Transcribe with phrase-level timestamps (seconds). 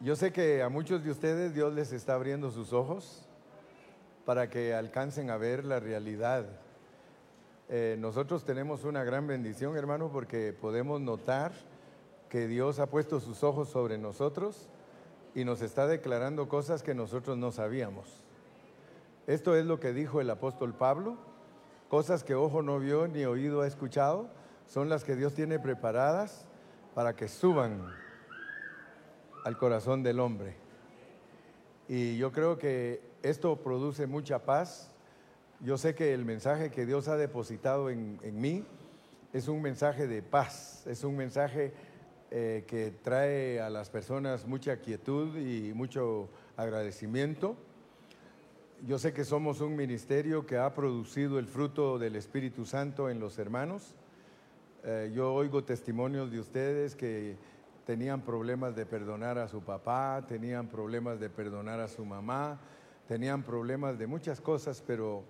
[0.00, 3.26] Yo sé que a muchos de ustedes Dios les está abriendo sus ojos
[4.26, 6.44] para que alcancen a ver la realidad.
[7.70, 11.52] Eh, nosotros tenemos una gran bendición, hermano, porque podemos notar
[12.28, 14.68] que Dios ha puesto sus ojos sobre nosotros
[15.34, 18.22] y nos está declarando cosas que nosotros no sabíamos.
[19.26, 21.16] Esto es lo que dijo el apóstol Pablo,
[21.88, 24.28] cosas que ojo no vio ni oído ha escuchado,
[24.66, 26.44] son las que Dios tiene preparadas
[26.94, 27.80] para que suban
[29.46, 30.54] al corazón del hombre.
[31.88, 34.90] Y yo creo que esto produce mucha paz.
[35.60, 38.64] Yo sé que el mensaje que Dios ha depositado en, mí
[39.32, 41.72] es un mensaje de paz, es un mensaje
[42.32, 47.54] eh, que trae a las personas mucha quietud y mucho agradecimiento.
[48.84, 53.20] Yo sé que somos un ministerio que ha producido el fruto del Espíritu Santo en
[53.20, 53.94] los hermanos.
[54.82, 57.36] Eh, yo oigo testimonios de ustedes que
[57.86, 62.58] tenían problemas de perdonar a su papá, tenían problemas de perdonar a su mamá,
[63.06, 65.22] tenían problemas de muchas cosas, pero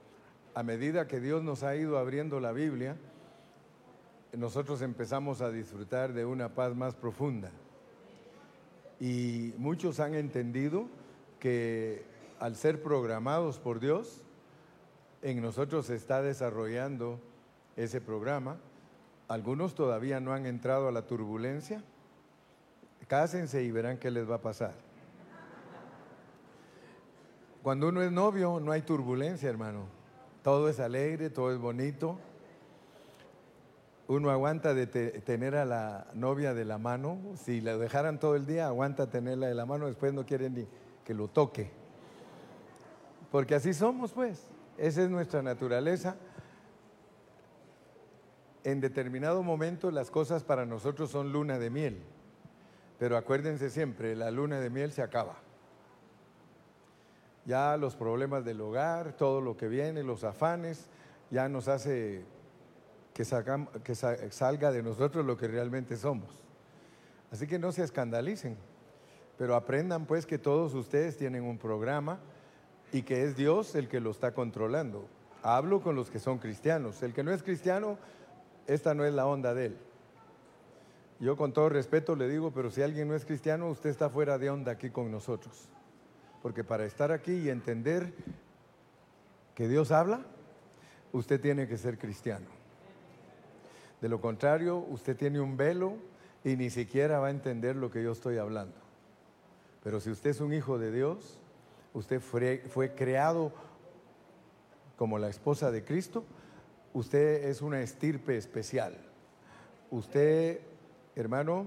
[0.54, 2.96] a medida que Dios nos ha ido abriendo la Biblia,
[4.32, 7.50] nosotros empezamos a disfrutar de una paz más profunda.
[9.00, 10.86] Y muchos han entendido
[11.38, 12.04] que
[12.40, 14.22] al ser programados por Dios,
[15.20, 17.20] en nosotros se está desarrollando
[17.76, 18.56] ese programa.
[19.28, 21.82] Algunos todavía no han entrado a la turbulencia,
[23.08, 24.74] Cásense y verán qué les va a pasar.
[27.62, 29.86] Cuando uno es novio no hay turbulencia, hermano.
[30.42, 32.18] Todo es alegre, todo es bonito.
[34.08, 37.18] Uno aguanta de tener a la novia de la mano.
[37.36, 39.86] Si la dejaran todo el día, aguanta tenerla de la mano.
[39.86, 40.68] Después no quieren ni
[41.04, 41.70] que lo toque.
[43.32, 44.46] Porque así somos, pues.
[44.78, 46.16] Esa es nuestra naturaleza.
[48.62, 52.02] En determinado momento las cosas para nosotros son luna de miel.
[52.98, 55.36] Pero acuérdense siempre, la luna de miel se acaba.
[57.44, 60.88] Ya los problemas del hogar, todo lo que viene, los afanes,
[61.30, 62.24] ya nos hace
[63.12, 66.28] que, salga de nosotros lo que realmente somos.
[67.30, 68.56] Así que no se escandalicen,
[69.38, 72.18] pero aprendan pues que todos ustedes tienen un programa
[72.92, 75.06] y que es Dios el que lo está controlando.
[75.42, 77.02] Hablo con los que son cristianos.
[77.02, 77.98] El que no es cristiano,
[78.66, 79.78] esta no es la onda de él.
[81.18, 84.38] Yo con todo respeto le digo, pero si alguien no es cristiano, usted está fuera
[84.38, 85.68] de onda aquí con nosotros.
[86.42, 88.12] Porque para estar aquí y entender
[89.54, 90.20] que Dios habla,
[91.12, 92.46] usted tiene que ser cristiano.
[94.00, 95.96] De lo contrario, usted tiene un velo
[96.44, 98.76] y ni siquiera va a entender lo que yo estoy hablando.
[99.82, 101.38] Pero si usted es un hijo de Dios,
[101.94, 103.52] usted fue, fue creado
[104.98, 106.24] como la esposa de Cristo,
[106.92, 108.96] usted es una estirpe especial.
[109.90, 110.60] Usted
[111.16, 111.66] hermano,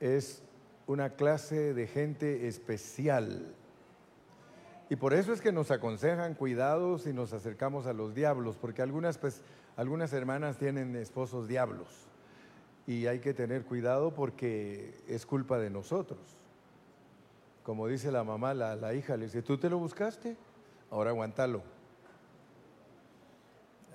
[0.00, 0.42] es
[0.86, 3.54] una clase de gente especial.
[4.90, 8.82] Y por eso es que nos aconsejan cuidados si nos acercamos a los diablos, porque
[8.82, 9.42] algunas, pues,
[9.76, 11.88] algunas hermanas tienen esposos diablos.
[12.86, 16.18] Y hay que tener cuidado porque es culpa de nosotros.
[17.62, 20.36] Como dice la mamá, la, la hija le dice, ¿tú te lo buscaste?
[20.90, 21.62] Ahora aguántalo.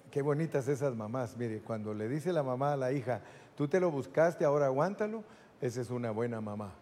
[0.09, 1.35] Qué bonitas esas mamás.
[1.35, 3.21] Mire, cuando le dice la mamá a la hija,
[3.57, 5.23] Tú te lo buscaste, ahora aguántalo.
[5.59, 6.75] Esa es una buena mamá.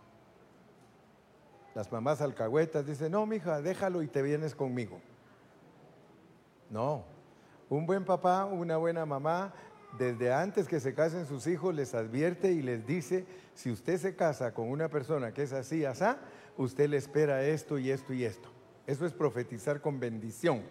[1.74, 5.00] Las mamás alcahuetas dicen, no, mija, déjalo y te vienes conmigo.
[6.69, 7.06] No,
[7.69, 9.53] un buen papá, una buena mamá,
[9.97, 14.16] desde antes que se casen sus hijos, les advierte y les dice, si usted se
[14.16, 16.19] casa con una persona que es así, asá,
[16.57, 18.50] usted le espera esto y esto y esto.
[18.86, 20.63] Eso es profetizar con bendición.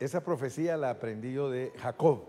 [0.00, 2.24] Esa profecía la aprendí yo de Jacob.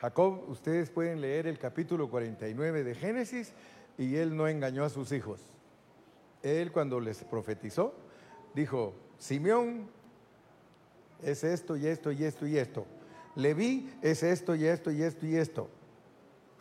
[0.00, 3.54] Jacob, ustedes pueden leer el capítulo 49 de Génesis
[3.96, 5.40] y él no engañó a sus hijos.
[6.42, 7.94] Él cuando les profetizó,
[8.54, 9.88] dijo, Simeón
[11.22, 12.86] es esto y esto y esto y esto.
[13.36, 15.68] Leví es esto y esto y esto y esto.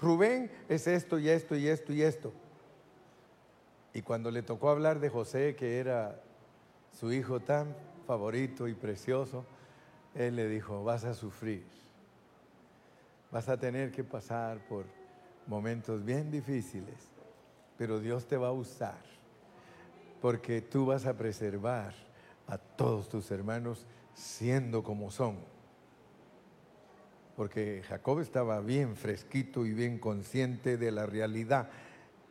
[0.01, 2.33] Rubén es esto y esto y esto y esto.
[3.93, 6.21] Y cuando le tocó hablar de José, que era
[6.97, 7.75] su hijo tan
[8.07, 9.45] favorito y precioso,
[10.13, 11.75] él le dijo, vas a sufrir
[13.31, 14.85] Vas a tener que pasar por
[15.47, 16.95] momentos bien difíciles,
[17.77, 19.01] pero Dios te va a usar,
[20.21, 21.93] porque tú vas a preservar
[22.47, 25.37] a todos tus hermanos siendo como son.
[27.35, 31.69] Porque Jacob estaba bien fresquito y bien consciente de la realidad.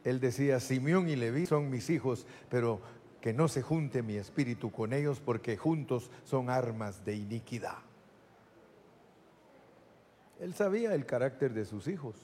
[0.03, 2.81] Él decía, Simeón y Leví son mis hijos, pero
[3.21, 7.79] que no se junte mi espíritu con ellos porque juntos son armas de iniquidad.
[10.45, 12.17] Él sabía el carácter de sus hijos.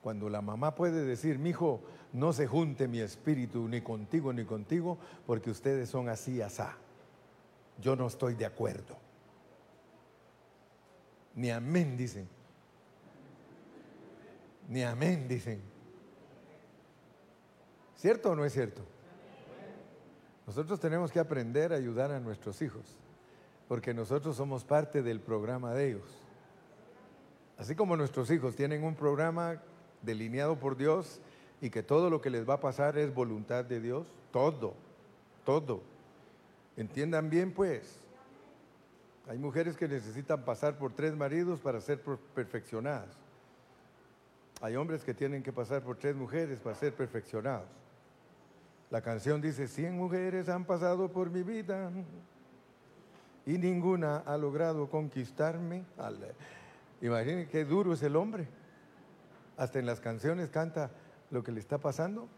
[0.00, 1.82] Cuando la mamá puede decir, mi hijo,
[2.14, 6.78] no se junte mi espíritu ni contigo ni contigo, porque ustedes son así, asá.
[7.82, 8.96] Yo no estoy de acuerdo.
[11.34, 12.26] Ni amén dicen.
[14.70, 15.60] Ni amén dicen.
[17.94, 18.80] ¿Cierto o no es cierto?
[20.46, 22.96] Nosotros tenemos que aprender a ayudar a nuestros hijos,
[23.68, 26.18] porque nosotros somos parte del programa de ellos.
[27.58, 29.60] Así como nuestros hijos tienen un programa
[30.02, 31.20] delineado por Dios
[31.60, 34.74] y que todo lo que les va a pasar es voluntad de Dios, todo,
[35.44, 35.82] todo.
[36.76, 38.00] Entiendan bien pues,
[39.28, 42.00] hay mujeres que necesitan pasar por tres maridos para ser
[42.34, 43.10] perfeccionadas.
[44.62, 47.68] Hay hombres que tienen que pasar por tres mujeres para ser perfeccionados.
[48.90, 51.92] La canción dice, cien mujeres han pasado por mi vida
[53.48, 55.82] y ninguna ha logrado conquistarme.
[57.00, 58.46] Imaginen qué duro es el hombre.
[59.56, 60.90] Hasta en las canciones canta
[61.30, 62.28] lo que le está pasando.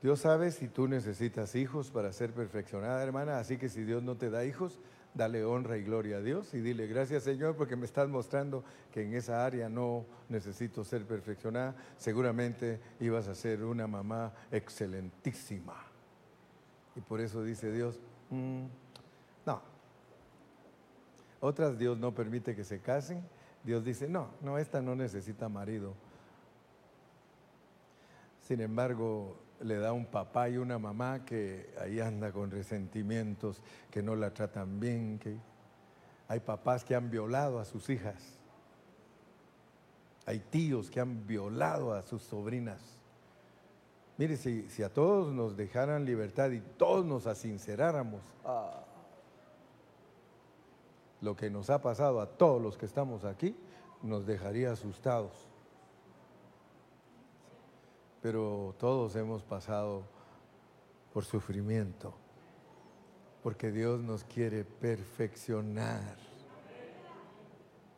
[0.00, 4.16] Dios sabe si tú necesitas hijos para ser perfeccionada, hermana, así que si Dios no
[4.16, 4.80] te da hijos,
[5.12, 9.02] dale honra y gloria a Dios y dile gracias Señor porque me estás mostrando que
[9.02, 11.76] en esa área no necesito ser perfeccionada.
[11.98, 15.76] Seguramente ibas a ser una mamá excelentísima.
[16.96, 18.64] Y por eso dice Dios, mm,
[19.46, 19.60] no,
[21.40, 23.22] otras Dios no permite que se casen.
[23.62, 25.94] Dios dice, no, no, esta no necesita marido.
[28.40, 34.02] Sin embargo, le da un papá y una mamá que ahí anda con resentimientos, que
[34.02, 35.36] no la tratan bien, que
[36.28, 38.22] hay papás que han violado a sus hijas.
[40.26, 42.80] Hay tíos que han violado a sus sobrinas.
[44.16, 48.20] Mire, si, si a todos nos dejaran libertad y todos nos asinceráramos,
[51.20, 53.56] lo que nos ha pasado a todos los que estamos aquí
[54.02, 55.32] nos dejaría asustados.
[58.22, 60.04] Pero todos hemos pasado
[61.12, 62.14] por sufrimiento,
[63.42, 66.33] porque Dios nos quiere perfeccionar.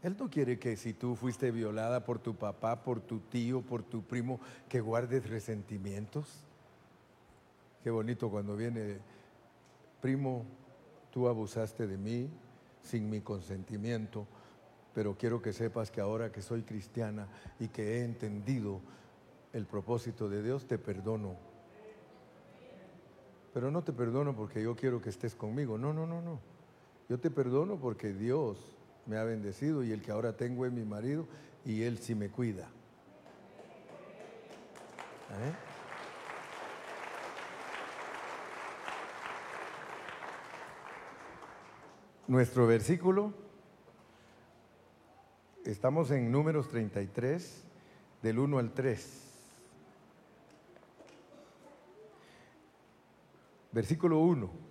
[0.07, 3.83] Él no quiere que si tú fuiste violada por tu papá, por tu tío, por
[3.83, 4.39] tu primo,
[4.69, 6.45] que guardes resentimientos.
[7.83, 8.99] Qué bonito cuando viene,
[10.01, 10.45] primo,
[11.11, 12.31] tú abusaste de mí,
[12.83, 14.29] sin mi consentimiento,
[14.95, 17.27] pero quiero que sepas que ahora que soy cristiana
[17.59, 18.81] y que he entendido
[19.53, 21.35] el propósito de Dios, te perdono.
[23.53, 25.77] Pero no te perdono porque yo quiero que estés conmigo.
[25.77, 26.39] No, no, no, no.
[27.09, 28.76] Yo te perdono porque Dios
[29.07, 31.27] me ha bendecido y el que ahora tengo es mi marido
[31.65, 32.69] y él sí me cuida.
[35.31, 35.53] ¿Eh?
[42.29, 43.33] Nuestro versículo,
[45.65, 47.65] estamos en números 33,
[48.23, 49.23] del 1 al 3.
[53.71, 54.66] Versículo 1.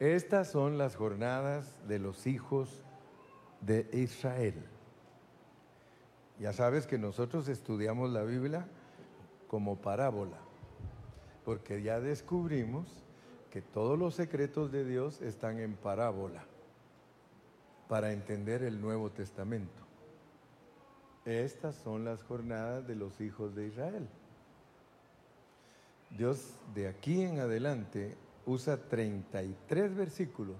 [0.00, 2.82] Estas son las jornadas de los hijos
[3.60, 4.54] de Israel.
[6.38, 8.66] Ya sabes que nosotros estudiamos la Biblia
[9.46, 10.38] como parábola,
[11.44, 12.88] porque ya descubrimos
[13.50, 16.44] que todos los secretos de Dios están en parábola
[17.86, 19.82] para entender el Nuevo Testamento.
[21.26, 24.08] Estas son las jornadas de los hijos de Israel.
[26.16, 28.16] Dios de aquí en adelante
[28.50, 30.58] usa 33 versículos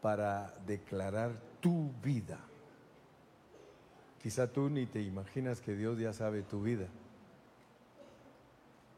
[0.00, 2.38] para declarar tu vida.
[4.22, 6.86] Quizá tú ni te imaginas que Dios ya sabe tu vida.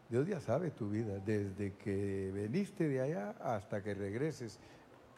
[0.09, 4.59] Dios ya sabe tu vida, desde que veniste de allá hasta que regreses,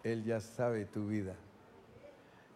[0.04, 1.35] Él ya sabe tu vida.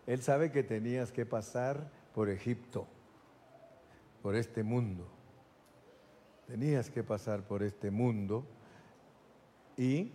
[0.06, 2.86] Él sabe que tenías que pasar por Egipto,
[4.22, 5.06] por este mundo.
[6.46, 8.46] Tenías que pasar por este mundo
[9.78, 10.10] y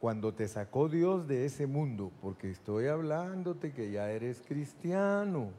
[0.00, 5.50] cuando te sacó Dios de ese mundo, porque estoy hablándote que ya eres cristiano,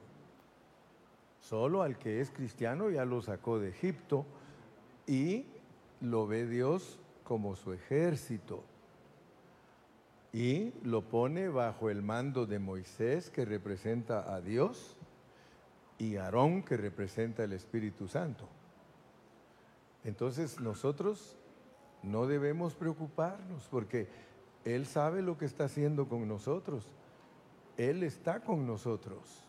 [1.39, 4.25] solo al que es cristiano ya lo sacó de Egipto
[5.07, 5.45] y
[6.01, 8.63] lo ve Dios como su ejército
[10.35, 14.97] y lo pone bajo el mando de Moisés, que representa a Dios,
[15.97, 18.45] y Aarón, que representa el Espíritu Santo.
[20.03, 21.37] Entonces nosotros
[22.05, 24.07] no debemos preocuparnos porque
[24.63, 26.85] Él sabe lo que está haciendo con nosotros.
[27.77, 29.43] Él está con nosotros.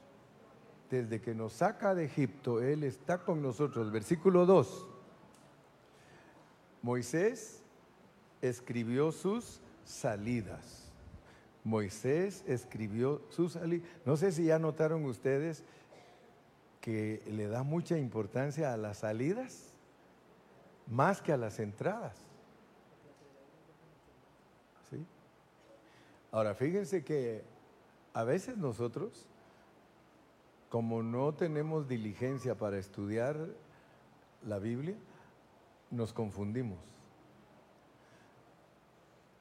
[0.91, 3.91] Desde que nos saca de Egipto, Él está con nosotros.
[3.91, 4.87] Versículo 2.
[6.83, 7.63] Moisés
[8.43, 10.91] escribió sus salidas.
[11.65, 13.89] Moisés escribió sus salidas.
[14.05, 15.65] No sé si ya notaron ustedes
[16.81, 19.73] que le da mucha importancia a las salidas
[20.87, 22.15] más que a las entradas.
[24.89, 25.05] ¿Sí?
[26.37, 27.43] Ahora, fíjense que
[28.13, 29.25] a veces nosotros,
[30.69, 33.39] como no tenemos diligencia para estudiar
[34.47, 34.97] la Biblia,
[35.91, 36.79] nos confundimos.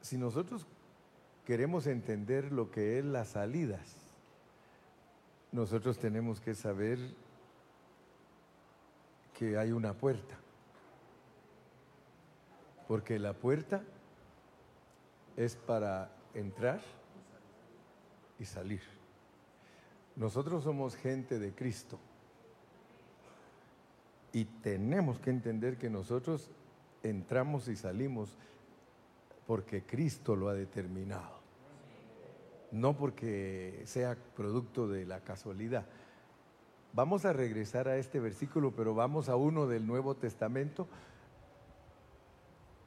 [0.00, 0.66] Si nosotros
[1.44, 3.94] queremos entender lo que es las salidas,
[5.52, 6.98] nosotros tenemos que saber
[9.38, 10.34] que hay una puerta.
[12.88, 13.82] Porque la puerta
[15.36, 16.80] es para entrar
[18.38, 18.82] y salir.
[20.14, 21.98] Nosotros somos gente de Cristo.
[24.32, 26.50] Y tenemos que entender que nosotros
[27.02, 28.36] entramos y salimos
[29.46, 31.36] porque Cristo lo ha determinado.
[32.72, 35.86] No porque sea producto de la casualidad.
[36.92, 40.88] Vamos a regresar a este versículo, pero vamos a uno del Nuevo Testamento,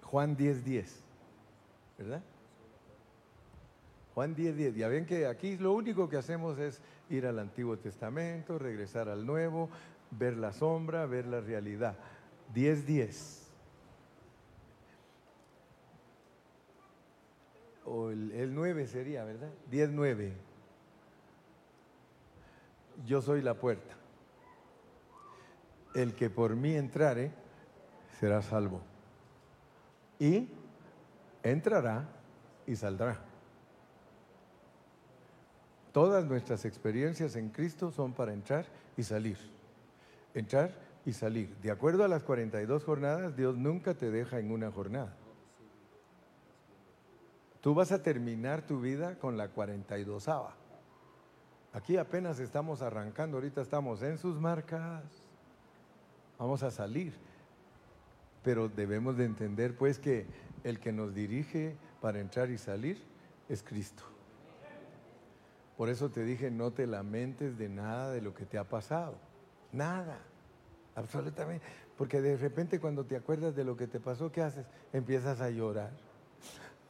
[0.03, 1.03] Juan 10:10, 10,
[1.97, 2.23] ¿verdad?
[4.19, 4.53] Juan 10:10.
[4.53, 4.75] 10.
[4.75, 9.25] Ya ven que aquí lo único que hacemos es ir al Antiguo Testamento, regresar al
[9.25, 9.69] Nuevo,
[10.11, 11.95] ver la sombra, ver la realidad.
[12.53, 12.83] 10:10.
[12.85, 13.51] 10.
[17.85, 19.53] O el, el 9 sería, ¿verdad?
[19.71, 20.33] 10:9.
[23.05, 23.95] Yo soy la puerta.
[25.95, 27.31] El que por mí entrare
[28.19, 28.81] será salvo.
[30.19, 30.49] Y
[31.41, 32.09] entrará
[32.67, 33.28] y saldrá.
[35.91, 38.65] Todas nuestras experiencias en Cristo son para entrar
[38.95, 39.37] y salir.
[40.33, 40.71] Entrar
[41.05, 41.55] y salir.
[41.57, 45.15] De acuerdo a las 42 jornadas, Dios nunca te deja en una jornada.
[47.61, 50.55] Tú vas a terminar tu vida con la 42 ava.
[51.73, 55.03] Aquí apenas estamos arrancando, ahorita estamos en sus marcas.
[56.37, 57.13] Vamos a salir.
[58.43, 60.25] Pero debemos de entender pues que
[60.63, 63.01] el que nos dirige para entrar y salir
[63.49, 64.03] es Cristo.
[65.79, 69.15] Por eso te dije, no te lamentes de nada de lo que te ha pasado.
[69.71, 70.19] Nada.
[70.93, 71.65] Absolutamente.
[71.97, 74.65] Porque de repente cuando te acuerdas de lo que te pasó, ¿qué haces?
[74.91, 75.91] Empiezas a llorar.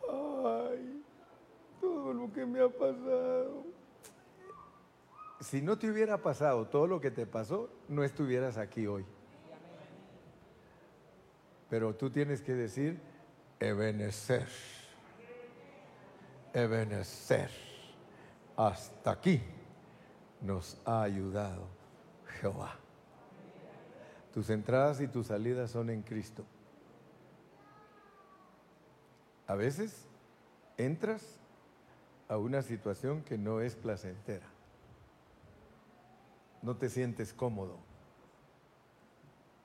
[0.09, 1.03] Ay,
[1.79, 3.63] todo lo que me ha pasado.
[5.39, 9.05] Si no te hubiera pasado todo lo que te pasó, no estuvieras aquí hoy.
[11.69, 12.99] Pero tú tienes que decir,
[13.59, 14.47] Ebenezer.
[16.55, 17.68] Ebenezer
[18.59, 19.41] hasta aquí
[20.41, 21.65] nos ha ayudado
[22.41, 22.75] Jehová.
[24.33, 26.43] Tus entradas y tus salidas son en Cristo.
[29.47, 30.05] A veces
[30.77, 31.39] entras
[32.27, 34.47] a una situación que no es placentera.
[36.61, 37.77] No te sientes cómodo,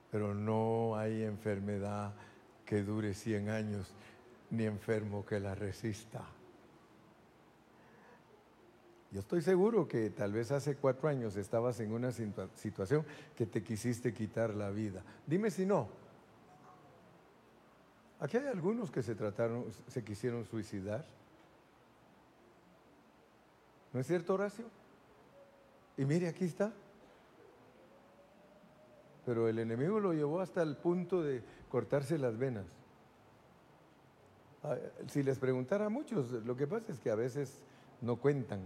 [0.09, 2.13] pero no hay enfermedad
[2.65, 3.93] que dure 100 años,
[4.49, 6.25] ni enfermo que la resista.
[9.15, 13.63] Yo estoy seguro que tal vez hace cuatro años estabas en una situación que te
[13.63, 15.03] quisiste quitar la vida.
[15.25, 15.87] Dime si no.
[18.19, 21.05] Aquí hay algunos que se trataron, se quisieron suicidar.
[23.93, 24.65] ¿No es cierto, Horacio?
[25.95, 26.73] Y mire, aquí está.
[29.25, 32.65] Pero el enemigo lo llevó hasta el punto de cortarse las venas.
[34.61, 34.75] Ah,
[35.07, 37.63] si les preguntara a muchos, lo que pasa es que a veces
[38.01, 38.59] no cuentan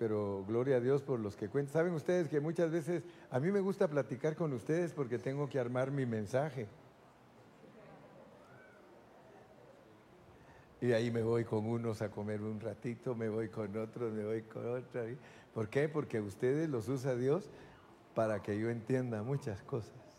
[0.00, 1.74] pero gloria a Dios por los que cuentan.
[1.74, 5.58] Saben ustedes que muchas veces a mí me gusta platicar con ustedes porque tengo que
[5.58, 6.66] armar mi mensaje.
[10.80, 14.24] Y ahí me voy con unos a comer un ratito, me voy con otros, me
[14.24, 15.06] voy con otros.
[15.52, 15.86] ¿Por qué?
[15.90, 17.50] Porque ustedes los usa Dios
[18.14, 20.09] para que yo entienda muchas cosas.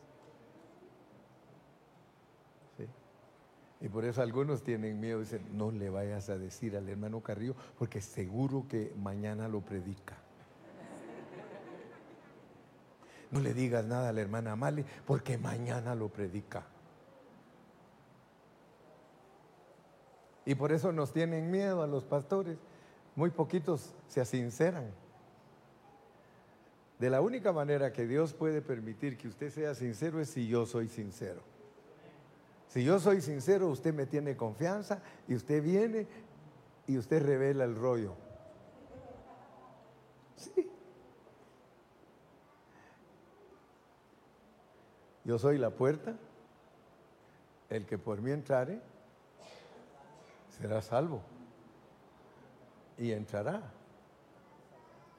[3.81, 7.55] Y por eso algunos tienen miedo, dicen, no le vayas a decir al hermano Carrillo,
[7.79, 10.17] porque seguro que mañana lo predica.
[13.31, 16.63] No le digas nada a la hermana Mali, porque mañana lo predica.
[20.45, 22.57] Y por eso nos tienen miedo a los pastores.
[23.15, 24.91] Muy poquitos se asinceran.
[26.99, 30.65] De la única manera que Dios puede permitir que usted sea sincero es si yo
[30.67, 31.50] soy sincero.
[32.71, 36.07] Si yo soy sincero, usted me tiene confianza y usted viene
[36.87, 38.15] y usted revela el rollo.
[40.37, 40.71] Sí.
[45.25, 46.15] Yo soy la puerta.
[47.69, 48.79] El que por mí entrare
[50.57, 51.21] será salvo.
[52.97, 53.63] Y entrará.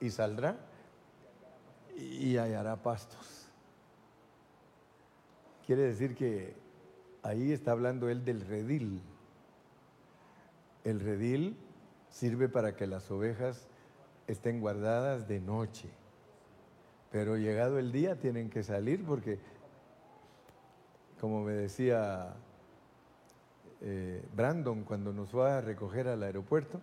[0.01, 0.57] Y saldrá.
[1.95, 3.47] y hallará pastos.
[5.67, 6.62] Quiere decir que
[7.23, 9.01] ahí está hablando él del redil.
[10.85, 11.57] El redil
[12.11, 13.69] sirve para que las ovejas
[14.27, 15.89] estén guardadas de noche.
[17.11, 19.39] Pero llegado el día tienen que salir porque,
[21.21, 22.35] como me decía
[23.83, 26.81] eh, Brandon cuando nos fue a recoger al aeropuerto,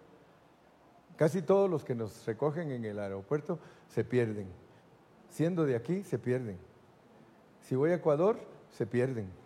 [1.15, 4.47] casi todos los que nos recogen en el aeropuerto se pierden.
[5.29, 6.57] Siendo de aquí, se pierden.
[7.61, 8.39] Si voy a Ecuador,
[8.71, 9.38] se pierden.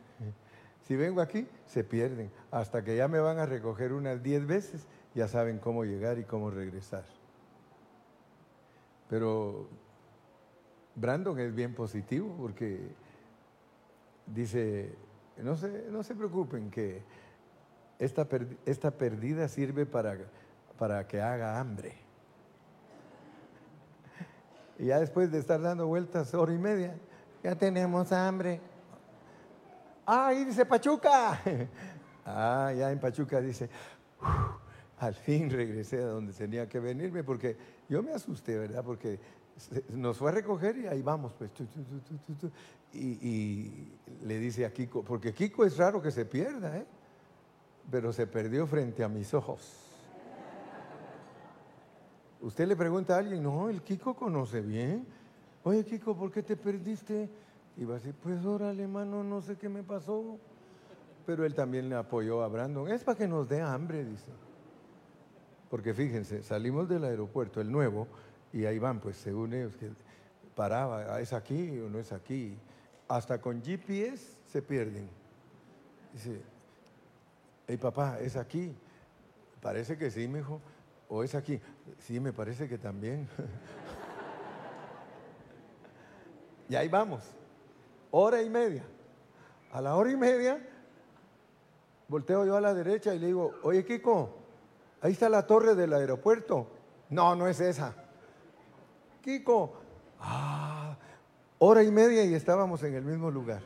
[0.83, 2.31] Si vengo aquí, se pierden.
[2.51, 6.23] Hasta que ya me van a recoger unas 10 veces, ya saben cómo llegar y
[6.23, 7.05] cómo regresar.
[9.09, 9.67] Pero
[10.95, 12.79] Brandon es bien positivo porque
[14.27, 14.93] dice,
[15.37, 17.01] no se, no se preocupen que
[17.99, 18.27] esta,
[18.65, 20.17] esta perdida sirve para,
[20.77, 21.93] para que haga hambre.
[24.79, 26.95] Y ya después de estar dando vueltas hora y media,
[27.43, 28.59] ya tenemos hambre.
[30.05, 31.39] Ah, ahí dice Pachuca.
[32.25, 33.69] Ah, ya en Pachuca dice,
[34.97, 37.57] al fin regresé a donde tenía que venirme porque
[37.89, 38.81] yo me asusté, ¿verdad?
[38.81, 39.19] Porque
[39.89, 41.51] nos fue a recoger y ahí vamos, pues.
[42.93, 46.85] y, y, le dice a Kiko, porque Kiko es raro que se pierda, ¿eh?
[47.91, 49.83] Pero se perdió frente a mis ojos.
[52.39, 55.05] Usted le pregunta a alguien, no, el Kiko conoce bien.
[55.63, 57.29] Oye, Kiko, ¿por qué te perdiste?
[57.77, 60.37] Y va a decir, pues órale, hermano, no sé qué me pasó.
[61.25, 62.89] Pero él también le apoyó a Brandon.
[62.89, 64.29] Es para que nos dé hambre, dice.
[65.69, 68.07] Porque fíjense, salimos del aeropuerto, el nuevo,
[68.51, 69.89] y ahí van, pues según ellos, que
[70.55, 72.55] paraba, ah, ¿es aquí o no es aquí?
[73.07, 75.09] Hasta con GPS se pierden.
[76.13, 76.41] Dice,
[77.67, 78.75] hey papá, ¿es aquí?
[79.61, 80.61] Parece que sí, mijo.
[81.09, 81.59] ¿O es aquí?
[81.99, 83.27] Sí, me parece que también.
[86.69, 87.33] y ahí vamos
[88.15, 88.83] hora y media.
[89.71, 90.59] A la hora y media,
[92.07, 94.37] volteo yo a la derecha y le digo, oye Kiko,
[95.01, 96.67] ahí está la torre del aeropuerto.
[97.09, 97.95] No, no es esa.
[99.21, 99.73] Kiko,
[100.19, 100.95] ah,
[101.57, 103.61] hora y media y estábamos en el mismo lugar.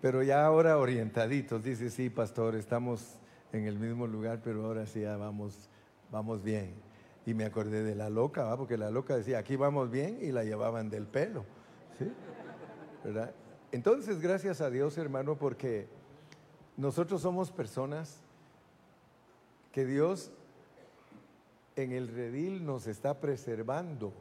[0.00, 3.18] Pero ya ahora orientaditos, dice, sí, pastor, estamos
[3.52, 5.68] en el mismo lugar, pero ahora sí ya vamos,
[6.10, 6.85] vamos bien.
[7.26, 10.44] Y me acordé de la loca, porque la loca decía, aquí vamos bien, y la
[10.44, 11.44] llevaban del pelo.
[11.98, 12.10] ¿sí?
[13.04, 13.34] ¿verdad?
[13.72, 15.88] Entonces, gracias a Dios, hermano, porque
[16.76, 18.20] nosotros somos personas
[19.72, 20.30] que Dios
[21.76, 24.12] en el redil nos está preservando,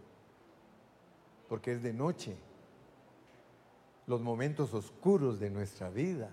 [1.47, 2.35] porque es de noche,
[4.07, 6.29] los momentos oscuros de nuestra vida.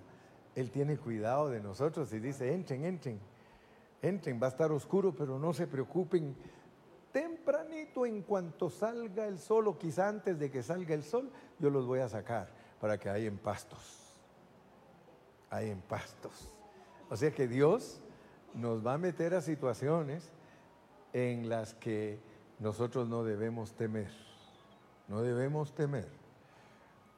[0.54, 3.18] Él tiene cuidado de nosotros y dice, entren, entren,
[4.02, 6.34] entren, va a estar oscuro, pero no se preocupen,
[7.12, 11.70] tempranito en cuanto salga el sol o quizá antes de que salga el sol, yo
[11.70, 12.48] los voy a sacar
[12.80, 14.18] para que hay en pastos.
[15.50, 16.52] Hay en pastos.
[17.10, 18.00] O sea que Dios
[18.54, 20.30] nos va a meter a situaciones
[21.12, 22.18] en las que
[22.58, 24.10] nosotros no debemos temer.
[25.08, 26.08] No debemos temer.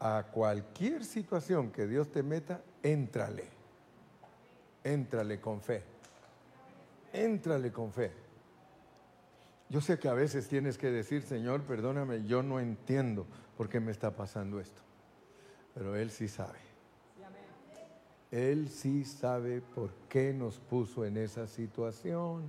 [0.00, 3.48] A cualquier situación que Dios te meta, éntrale.
[4.82, 5.82] Éntrale con fe.
[7.12, 8.23] Éntrale con fe.
[9.74, 13.80] Yo sé que a veces tienes que decir, Señor, perdóname, yo no entiendo por qué
[13.80, 14.80] me está pasando esto.
[15.74, 16.60] Pero Él sí sabe.
[18.30, 22.44] Él sí sabe por qué nos puso en esa situación.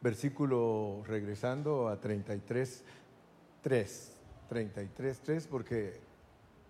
[0.00, 2.82] Versículo regresando a 33,
[3.60, 4.12] 3.
[4.48, 6.00] 33, 3, porque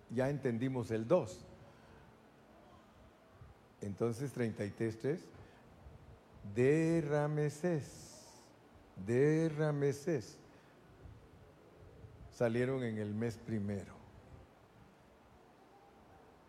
[0.09, 1.45] ya entendimos el 2.
[3.79, 5.40] Entonces 33, 3
[6.55, 8.27] de Ramesés,
[9.05, 10.37] de Ramesés,
[12.31, 13.93] salieron en el mes primero.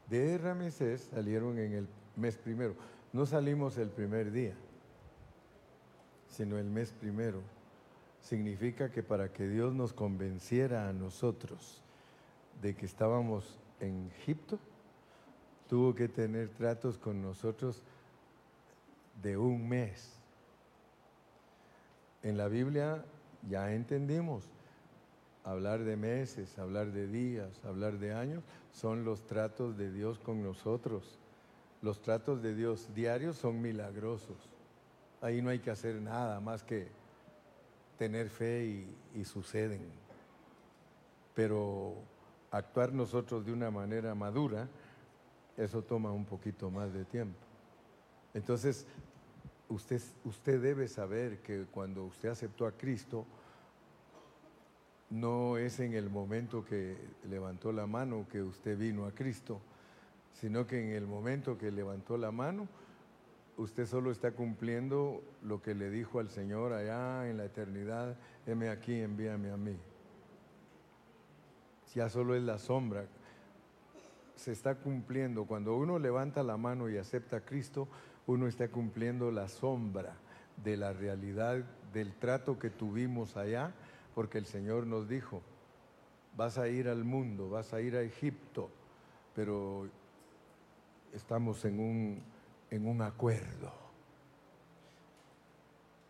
[0.08, 2.74] De Ramesés salieron en el mes primero.
[3.12, 4.54] No salimos el primer día,
[6.28, 7.40] sino el mes primero.
[8.20, 11.82] Significa que para que Dios nos convenciera a nosotros
[12.60, 14.58] de que estábamos en Egipto,
[15.68, 17.82] tuvo que tener tratos con nosotros
[19.22, 20.12] de un mes.
[22.22, 23.04] En la Biblia
[23.48, 24.44] ya entendimos,
[25.44, 30.42] hablar de meses, hablar de días, hablar de años, son los tratos de Dios con
[30.42, 31.18] nosotros.
[31.80, 34.36] Los tratos de Dios diarios son milagrosos.
[35.20, 36.88] Ahí no hay que hacer nada más que
[37.98, 39.82] tener fe y, y suceden.
[41.34, 41.94] Pero
[42.50, 44.68] actuar nosotros de una manera madura,
[45.56, 47.38] eso toma un poquito más de tiempo.
[48.34, 48.86] Entonces,
[49.72, 53.26] usted, usted debe saber que cuando usted aceptó a Cristo,
[55.10, 56.96] no es en el momento que
[57.28, 59.60] levantó la mano que usted vino a Cristo,
[60.32, 62.68] sino que en el momento que levantó la mano,
[63.56, 68.70] usted solo está cumpliendo lo que le dijo al Señor allá en la eternidad, heme
[68.70, 69.76] aquí, envíame a mí.
[71.94, 73.04] Ya solo es la sombra.
[74.36, 75.44] Se está cumpliendo.
[75.44, 77.86] Cuando uno levanta la mano y acepta a Cristo,
[78.26, 80.14] uno está cumpliendo la sombra
[80.62, 83.72] de la realidad del trato que tuvimos allá,
[84.14, 85.42] porque el Señor nos dijo,
[86.36, 88.70] vas a ir al mundo, vas a ir a Egipto,
[89.34, 89.88] pero
[91.12, 92.22] estamos en un,
[92.70, 93.72] en un acuerdo.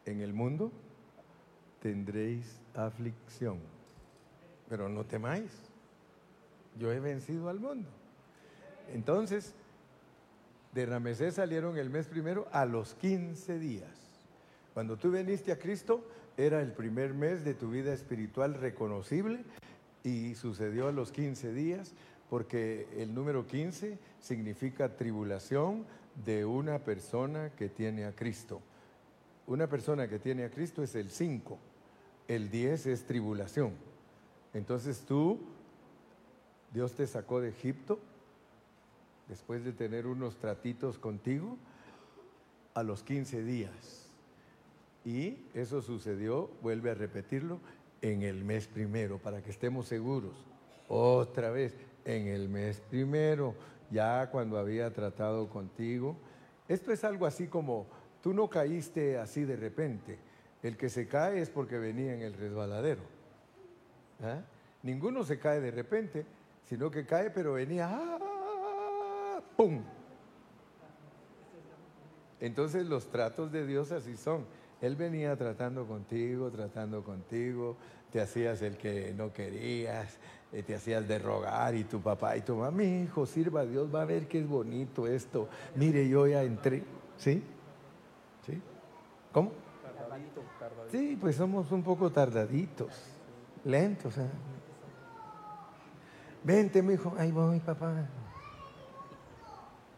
[0.05, 0.73] En el mundo
[1.81, 3.59] tendréis aflicción,
[4.69, 5.51] pero no temáis,
[6.79, 7.89] yo he vencido al mundo.
[8.93, 9.55] Entonces,
[10.73, 13.91] de Ramesés salieron el mes primero a los 15 días.
[14.73, 16.03] Cuando tú viniste a Cristo,
[16.37, 19.45] era el primer mes de tu vida espiritual reconocible
[20.03, 21.93] y sucedió a los 15 días
[22.31, 25.85] porque el número 15 significa tribulación
[26.25, 28.63] de una persona que tiene a Cristo.
[29.47, 31.59] Una persona que tiene a Cristo es el 5,
[32.29, 33.73] el 10 es tribulación.
[34.55, 35.39] Entonces tú,
[36.73, 37.99] Dios te sacó de Egipto
[39.29, 41.57] después de tener unos tratitos contigo,
[42.75, 44.11] a los 15 días.
[45.05, 47.61] Y eso sucedió, vuelve a repetirlo,
[48.01, 50.35] en el mes primero, para que estemos seguros.
[50.89, 53.55] Otra vez, en el mes primero,
[53.91, 56.17] ya cuando había tratado contigo.
[56.69, 57.87] Esto es algo así como,
[58.23, 60.19] tú no caíste así de repente.
[60.63, 63.03] El que se cae es porque venía en el resbaladero.
[64.23, 64.41] ¿Ah?
[64.83, 66.25] Ninguno se cae de repente,
[66.69, 68.32] sino que cae, pero venía, ¡ah!
[72.41, 74.45] Entonces los tratos de Dios así son.
[74.81, 77.77] Él venía tratando contigo, tratando contigo,
[78.11, 80.19] te hacías el que no querías,
[80.53, 83.65] eh, te hacías de rogar y tu papá y tu mamá, mi hijo, sirva a
[83.65, 85.49] Dios, va a ver que es bonito esto.
[85.77, 86.83] Mire, yo ya entré.
[87.17, 87.43] ¿Sí?
[89.31, 89.53] ¿Cómo?
[90.91, 92.93] Sí, pues somos un poco tardaditos,
[93.65, 94.19] lentos.
[94.19, 94.29] ¿eh?
[96.43, 98.09] Vente, mi hijo, ahí voy, papá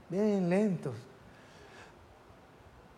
[0.08, 0.94] bien lentos.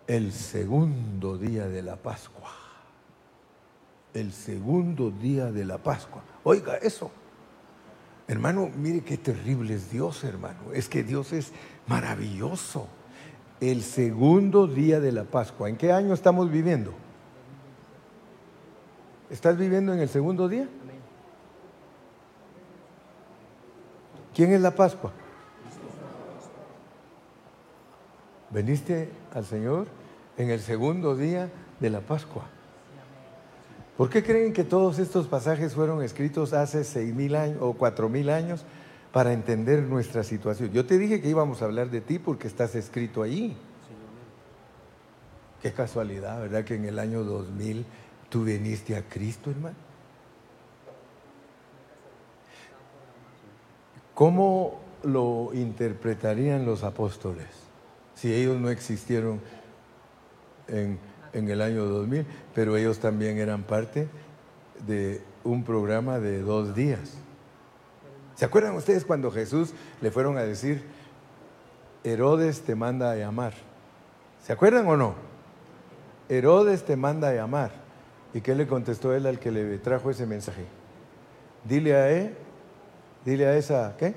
[0.07, 2.51] El segundo día de la Pascua.
[4.15, 6.23] El segundo día de la Pascua.
[6.45, 7.11] Oiga eso.
[8.29, 10.73] Hermano, mire qué terrible es Dios, hermano.
[10.73, 11.53] Es que Dios es
[11.87, 12.89] maravilloso.
[13.61, 15.69] El segundo día de la Pascua.
[15.69, 16.93] ¿En qué año estamos viviendo?
[19.31, 20.69] ¿Estás viviendo en el segundo día?
[24.35, 25.13] ¿Quién es la Pascua?
[28.57, 29.87] Veniste al Señor
[30.39, 32.45] en el segundo día de la Pascua.
[33.99, 38.09] ¿Por qué creen que todos estos pasajes fueron escritos hace seis mil años o cuatro
[38.09, 38.65] mil años
[39.13, 40.73] para entender nuestra situación?
[40.73, 43.55] Yo te dije que íbamos a hablar de ti porque estás escrito allí.
[45.61, 46.65] Qué casualidad, ¿verdad?
[46.65, 47.85] Que en el año 2000
[48.31, 49.77] tú viniste a Cristo, hermano.
[54.15, 57.66] ¿Cómo lo interpretarían los apóstoles?
[58.17, 59.41] Si ellos no existieron
[60.67, 60.99] en,
[61.33, 64.09] el año 2000, pero ellos también eran parte
[64.87, 67.19] de un programa de dos días.
[68.35, 70.83] ¿Se acuerdan ustedes cuando Jesús le fueron a decir,
[72.05, 73.53] Herodes te manda a llamar?
[74.43, 75.15] ¿Se acuerdan o no?
[76.29, 77.71] Herodes te manda a llamar.
[78.33, 80.65] ¿Y qué le contestó él al que le trajo ese mensaje?
[81.65, 82.35] Dile a él,
[83.25, 84.15] dile a esa, ¿qué?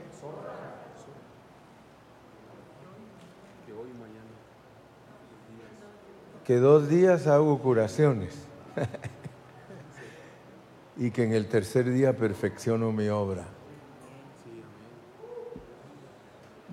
[6.49, 8.33] Que dos días hago curaciones
[10.97, 13.45] y que en el tercer día perfecciono mi obra.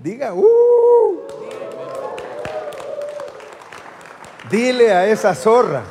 [0.03, 1.21] Diga, ¡uh!
[4.51, 5.85] Dile a esa zorra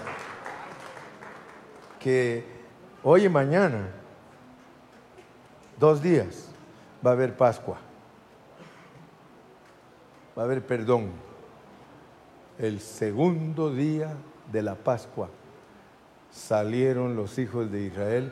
[2.00, 2.44] que
[3.04, 3.92] hoy y mañana,
[5.78, 6.48] dos días,
[7.06, 7.78] va a haber Pascua,
[10.36, 11.25] va a haber perdón
[12.60, 14.16] el segundo día
[14.52, 15.30] de la Pascua,
[16.32, 18.32] salieron los hijos de Israel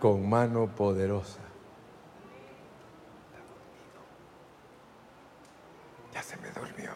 [0.00, 1.40] con mano poderosa.
[6.12, 6.90] Ya se me durmió.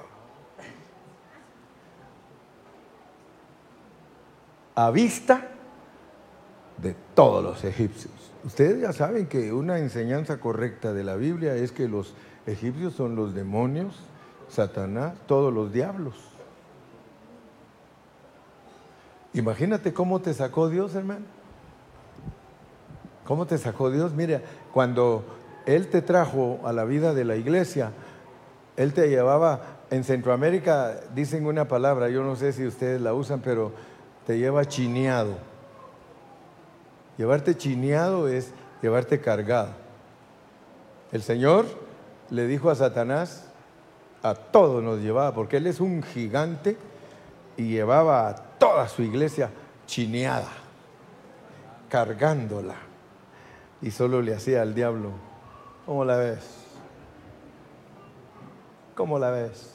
[4.75, 5.49] A vista
[6.77, 8.13] de todos los egipcios.
[8.45, 12.15] Ustedes ya saben que una enseñanza correcta de la Biblia es que los
[12.47, 13.97] egipcios son los demonios,
[14.49, 16.36] Satanás, todos los diablos.
[19.37, 21.27] Imagínate cómo te sacó Dios, hermano.
[23.27, 24.15] ¿Cómo te sacó Dios?
[24.15, 24.41] Mira,
[24.73, 25.25] cuando
[25.67, 27.93] Él te trajo a la vida de la iglesia,
[28.79, 33.41] Él te llevaba, en Centroamérica dicen una palabra, yo no sé si ustedes la usan,
[33.41, 33.73] pero
[34.27, 35.35] te lleva chineado.
[37.19, 39.71] Llevarte chineado es llevarte cargado.
[41.13, 41.67] El Señor
[42.31, 43.51] le dijo a Satanás,
[44.23, 46.79] a todos nos llevaba, porque Él es un gigante
[47.59, 48.46] y llevaba a
[48.77, 49.49] toda su iglesia
[49.87, 50.51] chineada,
[51.89, 52.75] cargándola.
[53.81, 55.13] Y solo le hacía al diablo,
[55.87, 56.45] ¿cómo la ves?
[58.95, 59.73] ¿Cómo la ves?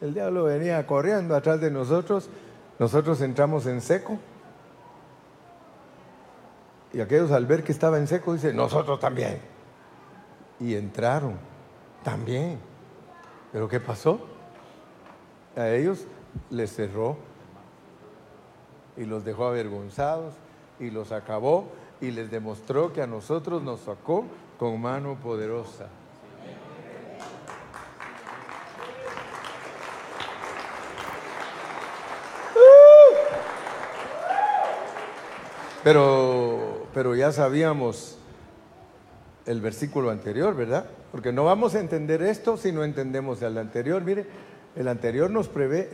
[0.00, 2.30] El diablo venía corriendo atrás de nosotros,
[2.78, 4.16] nosotros entramos en seco.
[6.92, 9.40] Y aquellos al ver que estaba en seco dicen, nosotros también.
[10.60, 11.34] Y entraron
[12.04, 12.60] también.
[13.50, 14.20] ¿Pero qué pasó?
[15.56, 16.06] A ellos
[16.50, 17.16] les cerró
[18.96, 20.34] y los dejó avergonzados
[20.78, 21.68] y los acabó
[22.00, 24.24] y les demostró que a nosotros nos sacó
[24.58, 25.86] con mano poderosa.
[35.82, 38.18] Pero, pero ya sabíamos
[39.46, 40.86] el versículo anterior, ¿verdad?
[41.10, 44.02] Porque no vamos a entender esto si no entendemos el anterior.
[44.02, 44.26] Mire,
[44.76, 45.90] el anterior nos prevé,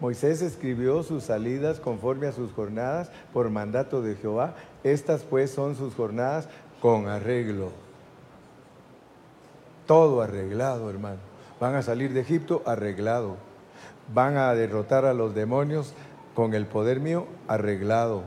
[0.00, 4.56] Moisés escribió sus salidas conforme a sus jornadas por mandato de Jehová.
[4.82, 6.48] Estas pues son sus jornadas
[6.80, 7.70] con arreglo.
[9.86, 11.20] Todo arreglado, hermano.
[11.60, 13.36] Van a salir de Egipto arreglado.
[14.12, 15.94] Van a derrotar a los demonios
[16.34, 18.24] con el poder mío arreglado.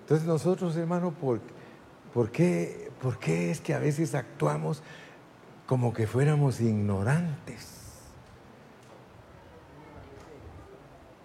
[0.00, 1.40] Entonces nosotros, hermano, ¿por,
[2.14, 4.82] por, qué, ¿por qué es que a veces actuamos
[5.66, 7.68] como que fuéramos ignorantes?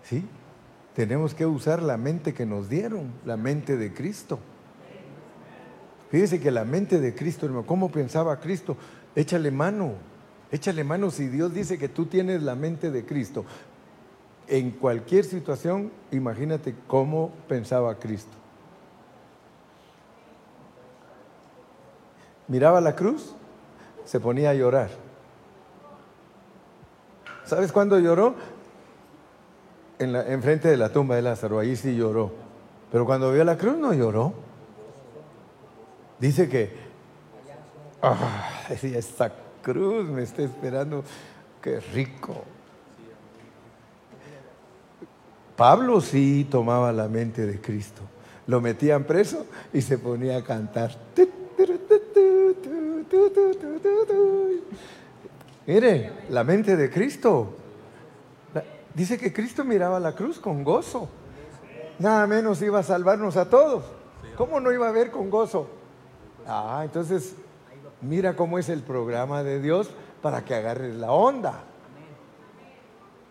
[0.04, 0.26] ¿Sí?
[0.96, 4.40] Tenemos que usar la mente que nos dieron, la mente de Cristo.
[6.10, 8.76] Fíjese que la mente de Cristo, hermano, ¿cómo pensaba Cristo?
[9.16, 9.94] Échale mano,
[10.52, 13.46] échale mano si Dios dice que tú tienes la mente de Cristo
[14.50, 18.32] en cualquier situación, imagínate cómo pensaba Cristo.
[22.48, 23.36] Miraba la cruz,
[24.10, 24.90] se ponía a llorar.
[27.46, 28.34] ¿Sabes cuándo lloró?
[30.00, 32.32] En, frente de la tumba de Lázaro, ahí sí lloró.
[32.92, 34.34] Pero cuando vio la cruz no lloró.
[36.18, 36.72] Dice que,
[38.02, 41.04] ah, esta cruz me está esperando,
[41.62, 42.34] qué rico.
[45.56, 48.02] Pablo sí tomaba la mente de Cristo.
[48.48, 50.98] Lo metían preso y se ponía a cantar.
[55.66, 57.56] Mire, la mente de Cristo.
[58.94, 61.08] Dice que Cristo miraba la cruz con gozo.
[62.00, 63.84] Nada menos iba a salvarnos a todos.
[64.36, 65.70] ¿Cómo no iba a ver con gozo?
[66.48, 67.36] Ah, entonces
[68.02, 69.90] mira cómo es el programa de Dios
[70.22, 71.64] para que agarres la onda.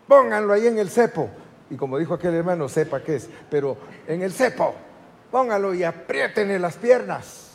[0.07, 1.29] Pónganlo ahí en el cepo
[1.69, 3.77] y como dijo aquel hermano, sepa qué es, pero
[4.07, 4.73] en el cepo,
[5.31, 7.48] póngalo y apriétenle las piernas.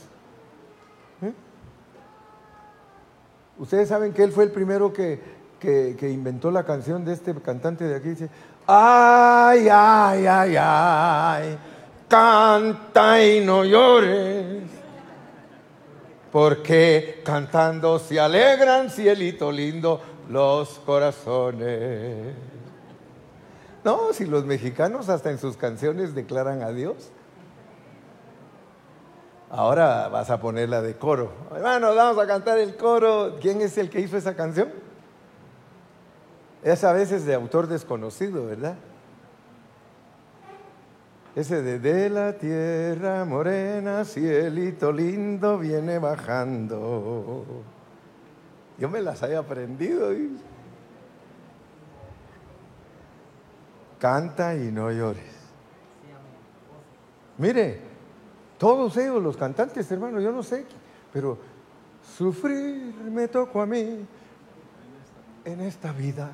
[3.58, 5.20] Ustedes saben que él fue el primero que,
[5.60, 8.28] que, inventó la canción de este cantante de aquí, dice,
[8.66, 11.58] ay, ay, ay, ay,
[12.08, 14.64] canta y no llores,
[16.30, 22.34] porque cantando se alegran, cielito lindo, los corazones.
[23.84, 27.10] No, si los mexicanos hasta en sus canciones declaran a Dios.
[29.56, 31.30] Ahora vas a ponerla de coro.
[31.54, 33.36] Hermanos, vamos a cantar el coro.
[33.40, 34.68] ¿Quién es el que hizo esa canción?
[36.64, 38.74] Es a veces de autor desconocido, ¿verdad?
[41.36, 47.44] Ese de de la tierra morena, cielito lindo viene bajando.
[48.76, 50.12] Yo me las había aprendido.
[50.12, 50.36] ¿y?
[54.00, 55.32] Canta y no llores.
[57.38, 57.93] Mire,
[58.64, 60.64] todos ellos, los cantantes, hermano, yo no sé,
[61.12, 61.36] pero
[62.16, 64.06] sufrir me tocó a mí
[65.44, 66.30] en esta vida.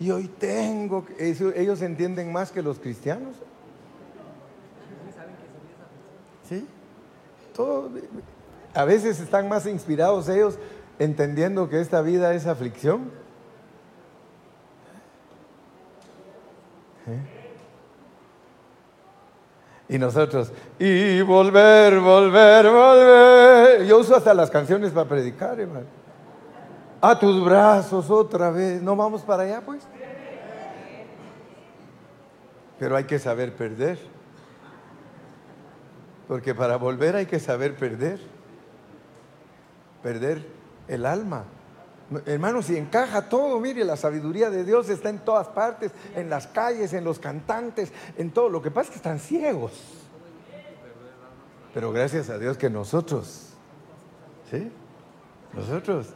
[0.00, 3.36] Y hoy tengo, ellos entienden más que los cristianos.
[6.48, 6.66] ¿Sí?
[7.54, 7.90] Todo,
[8.74, 10.58] a veces están más inspirados ellos
[10.98, 13.08] entendiendo que esta vida es aflicción
[17.06, 17.35] ¿Eh?
[19.88, 23.86] Y nosotros, y volver, volver, volver.
[23.86, 25.86] Yo uso hasta las canciones para predicar, hermano.
[27.00, 28.82] A tus brazos otra vez.
[28.82, 29.86] ¿No vamos para allá, pues?
[32.80, 33.98] Pero hay que saber perder.
[36.26, 38.18] Porque para volver hay que saber perder.
[40.02, 40.44] Perder
[40.88, 41.44] el alma.
[42.24, 46.46] Hermano, si encaja todo, mire, la sabiduría de Dios está en todas partes, en las
[46.46, 48.48] calles, en los cantantes, en todo.
[48.48, 49.72] Lo que pasa es que están ciegos.
[51.74, 53.48] Pero gracias a Dios que nosotros,
[54.50, 54.70] ¿sí?
[55.52, 56.08] Nosotros.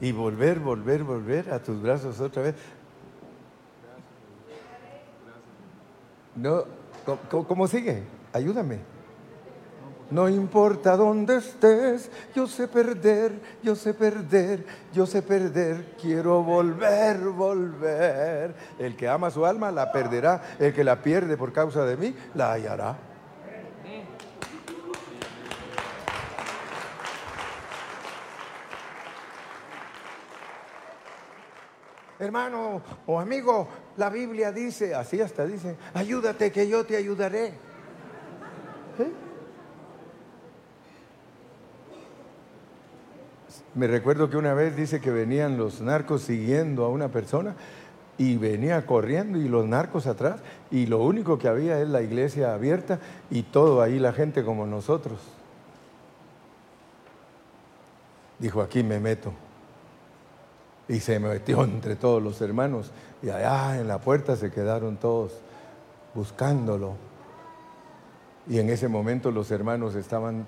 [0.00, 2.54] Y volver, volver, volver a tus brazos otra vez.
[6.34, 6.64] No,
[7.46, 8.02] cómo sigue?
[8.32, 8.91] Ayúdame.
[10.12, 17.18] No importa dónde estés, yo sé perder, yo sé perder, yo sé perder, quiero volver,
[17.30, 18.54] volver.
[18.78, 22.14] El que ama su alma la perderá, el que la pierde por causa de mí
[22.34, 22.98] la hallará.
[32.18, 37.46] Hermano o amigo, la Biblia dice, así hasta dice, ayúdate que yo te ayudaré.
[38.98, 39.21] ¿Eh?
[43.74, 47.54] Me recuerdo que una vez dice que venían los narcos siguiendo a una persona
[48.18, 52.52] y venía corriendo y los narcos atrás y lo único que había es la iglesia
[52.52, 52.98] abierta
[53.30, 55.20] y todo ahí la gente como nosotros.
[58.38, 59.32] Dijo, aquí me meto.
[60.88, 62.90] Y se metió entre todos los hermanos
[63.22, 65.32] y allá en la puerta se quedaron todos
[66.14, 66.94] buscándolo.
[68.46, 70.46] Y en ese momento los hermanos estaban,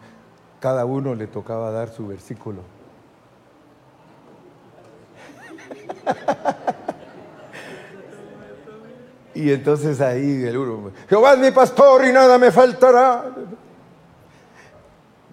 [0.60, 2.73] cada uno le tocaba dar su versículo.
[9.34, 13.24] Y entonces ahí el uno, Jehová es mi pastor y nada me faltará.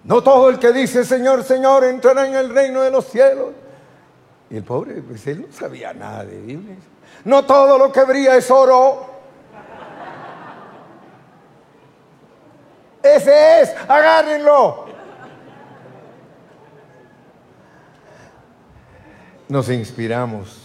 [0.04, 3.52] No todo el que dice Señor, Señor entrará en el reino de los cielos.
[4.50, 6.76] Y el pobre, pues él no sabía nada de Biblia.
[7.24, 9.06] No todo lo que brilla es oro.
[13.02, 14.86] Ese es, agárrenlo.
[19.48, 20.61] Nos inspiramos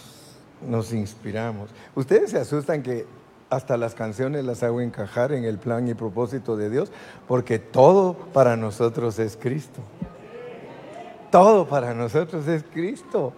[0.66, 1.70] nos inspiramos.
[1.94, 3.06] Ustedes se asustan que
[3.50, 6.90] hasta las canciones las hago encajar en el plan y propósito de Dios,
[7.26, 9.80] porque todo para nosotros es Cristo.
[11.30, 13.32] Todo para nosotros es Cristo.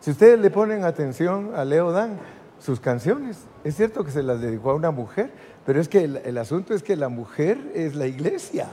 [0.00, 2.18] Si ustedes le ponen atención a Leo Dan,
[2.58, 5.30] sus canciones, es cierto que se las dedicó a una mujer,
[5.64, 8.68] pero es que el, asunto es que la mujer es la iglesia.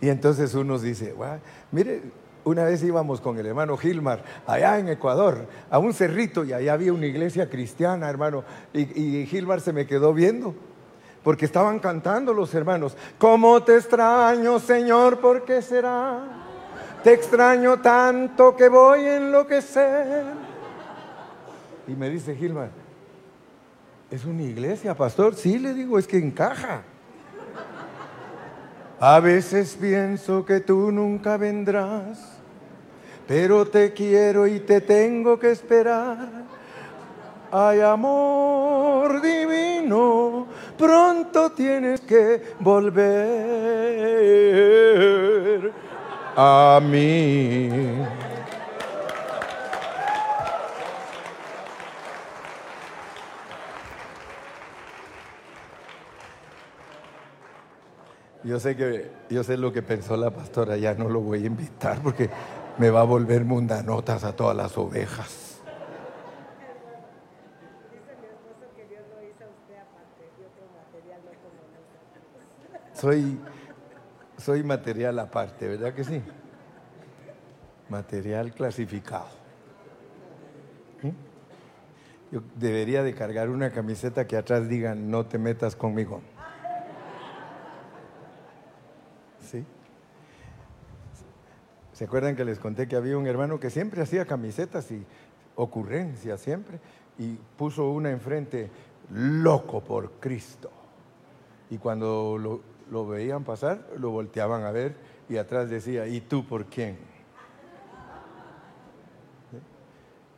[0.00, 1.14] Y entonces uno dice,
[1.70, 2.02] mire,
[2.44, 6.72] una vez íbamos con el hermano Gilmar allá en Ecuador, a un cerrito, y allá
[6.72, 10.54] había una iglesia cristiana, hermano, y, Gilmar se me quedó viendo,
[11.22, 15.20] porque estaban cantando los hermanos, ¿cómo te extraño, Señor?
[15.20, 16.20] ¿Por qué será?
[17.04, 20.24] Te extraño tanto que voy a enloquecer.
[21.86, 22.70] Y me dice Gilmar,
[24.10, 25.34] ¿es una iglesia, pastor?
[25.34, 26.82] Sí, le digo, es que encaja.
[29.02, 32.29] A veces pienso que tú nunca vendrás,
[33.30, 36.28] pero te quiero y te tengo que esperar.
[37.52, 42.90] Ay, amor divino, pronto tienes que volver
[46.34, 47.70] a mí.
[58.42, 61.46] Yo sé que yo sé lo que pensó la pastora, ya no lo voy a
[61.46, 62.28] invitar porque
[62.80, 65.60] me va a volver mundanotas a todas las ovejas.
[72.94, 73.38] Soy
[74.38, 76.22] soy material aparte, ¿verdad que sí?
[77.90, 79.28] Material clasificado.
[82.32, 86.22] Yo debería de cargar una camiseta que atrás diga no te metas conmigo.
[92.00, 95.04] ¿Se acuerdan que les conté que había un hermano que siempre hacía camisetas y
[95.54, 96.80] ocurrencias siempre?
[97.18, 98.70] Y puso una enfrente,
[99.12, 100.70] loco por Cristo.
[101.68, 104.94] Y cuando lo, veían pasar, lo volteaban a ver
[105.28, 106.96] y atrás decía, ¿y tú por quién?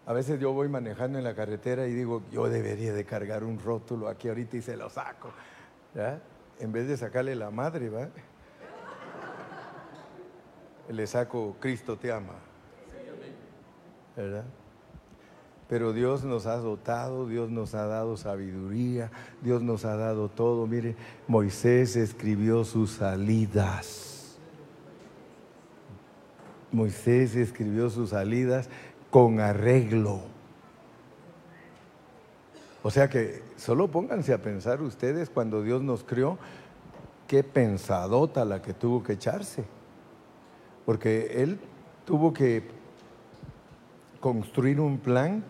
[0.06, 3.60] A veces yo voy manejando en la carretera y digo, yo debería de cargar un
[3.60, 5.30] rótulo aquí ahorita y se lo saco.
[6.58, 8.08] En vez de sacarle la madre, ¿va?
[10.88, 12.34] Le saco Cristo te ama.
[14.16, 14.44] ¿Verdad?
[15.68, 19.10] Pero Dios nos ha dotado, Dios nos ha dado sabiduría,
[19.40, 20.66] Dios nos ha dado todo.
[20.66, 24.36] Mire, Moisés escribió sus salidas.
[26.70, 28.68] Moisés escribió sus salidas
[29.10, 30.20] con arreglo.
[32.82, 36.36] O sea que solo pónganse a pensar ustedes cuando Dios nos crió,
[37.28, 39.64] qué pensadota la que tuvo que echarse.
[40.84, 41.58] Porque Él
[42.04, 42.62] tuvo que
[44.20, 45.44] construir un plan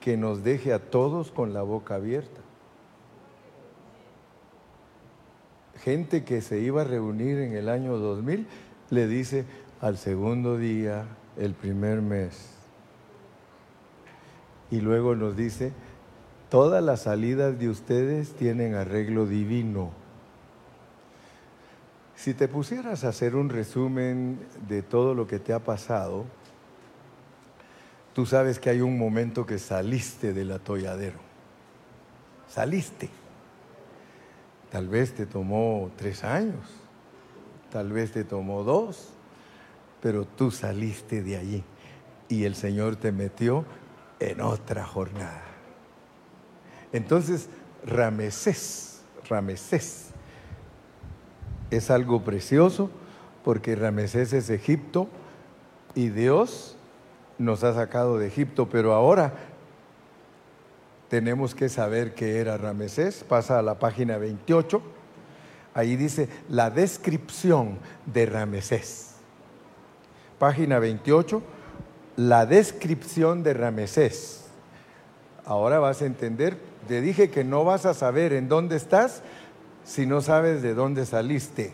[0.00, 2.40] que nos deje a todos con la boca abierta.
[5.82, 8.46] Gente que se iba a reunir en el año 2000
[8.90, 9.44] le dice
[9.80, 11.06] al segundo día,
[11.36, 12.50] el primer mes.
[14.70, 15.72] Y luego nos dice,
[16.48, 19.90] todas las salidas de ustedes tienen arreglo divino.
[22.16, 24.38] Si te pusieras a hacer un resumen
[24.68, 26.24] de todo lo que te ha pasado,
[28.12, 31.18] tú sabes que hay un momento que saliste del atolladero.
[32.48, 33.10] Saliste.
[34.70, 36.66] Tal vez te tomó tres años,
[37.70, 39.10] tal vez te tomó dos,
[40.00, 41.64] pero tú saliste de allí
[42.28, 43.64] y el Señor te metió
[44.18, 45.42] en otra jornada.
[46.92, 47.48] Entonces,
[47.84, 50.13] Ramesés, Ramesés,
[51.70, 52.90] es algo precioso
[53.44, 55.08] porque Ramesés es Egipto
[55.94, 56.76] y Dios
[57.38, 59.34] nos ha sacado de Egipto, pero ahora
[61.08, 63.24] tenemos que saber qué era Ramesés.
[63.24, 64.82] Pasa a la página 28.
[65.74, 69.14] Ahí dice la descripción de Ramesés.
[70.38, 71.42] Página 28,
[72.16, 74.46] la descripción de Ramesés.
[75.44, 76.56] Ahora vas a entender,
[76.88, 79.22] te dije que no vas a saber en dónde estás
[79.84, 81.72] si no sabes de dónde saliste.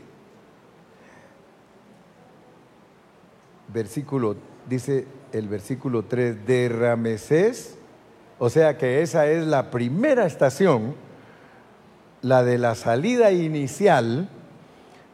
[3.73, 4.37] Versículo,
[4.69, 7.77] dice el versículo 3, de Ramesés,
[8.39, 10.95] o sea que esa es la primera estación,
[12.23, 14.29] la de la salida inicial,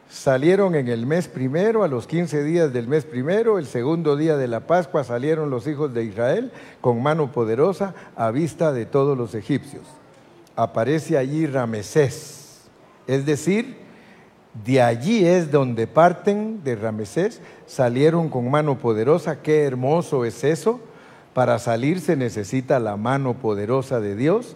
[0.09, 4.37] salieron en el mes primero, a los 15 días del mes primero, el segundo día
[4.37, 9.15] de la Pascua salieron los hijos de Israel con mano poderosa a vista de todos
[9.15, 9.83] los egipcios.
[10.55, 12.36] Aparece allí Ramesés
[13.07, 13.77] es decir,
[14.65, 19.41] de allí es donde parten de Ramesés, salieron con mano poderosa.
[19.41, 20.79] Qué hermoso es eso.
[21.33, 24.55] Para salir se necesita la mano poderosa de Dios.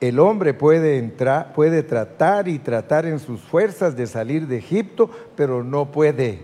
[0.00, 5.10] El hombre puede entrar, puede tratar y tratar en sus fuerzas de salir de Egipto,
[5.36, 6.40] pero no puede.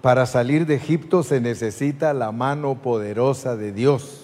[0.00, 4.17] Para salir de Egipto se necesita la mano poderosa de Dios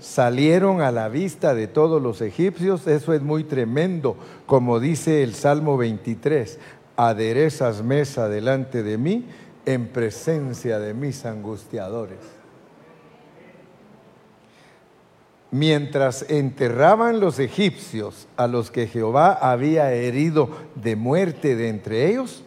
[0.00, 5.34] salieron a la vista de todos los egipcios, eso es muy tremendo, como dice el
[5.34, 6.58] Salmo 23,
[6.96, 9.26] aderezas mesa delante de mí
[9.66, 12.18] en presencia de mis angustiadores.
[15.52, 22.44] Mientras enterraban los egipcios a los que Jehová había herido de muerte de entre ellos,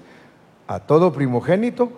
[0.67, 1.91] a todo primogénito,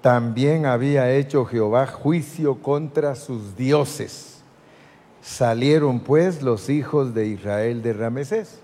[0.00, 4.35] también había hecho Jehová juicio contra sus dioses
[5.26, 8.60] Salieron pues los hijos de Israel de Ramesés.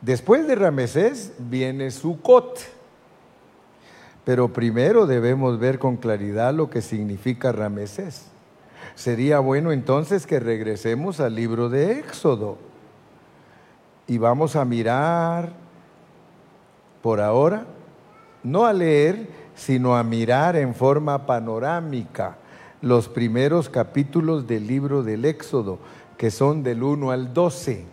[0.00, 2.60] Después de Ramesés viene Sucot.
[4.24, 8.26] Pero primero debemos ver con claridad lo que significa Ramesés.
[8.94, 12.56] Sería bueno entonces que regresemos al libro de Éxodo
[14.06, 15.52] y vamos a mirar
[17.02, 17.66] por ahora,
[18.44, 22.36] no a leer, sino a mirar en forma panorámica
[22.82, 25.78] los primeros capítulos del libro del Éxodo,
[26.18, 27.84] que son del 1 al 12,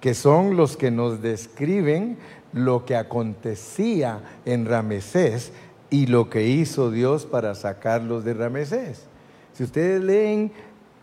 [0.00, 2.16] que son los que nos describen
[2.52, 5.52] lo que acontecía en Ramesés
[5.90, 9.06] y lo que hizo Dios para sacarlos de Ramesés.
[9.52, 10.52] Si ustedes leen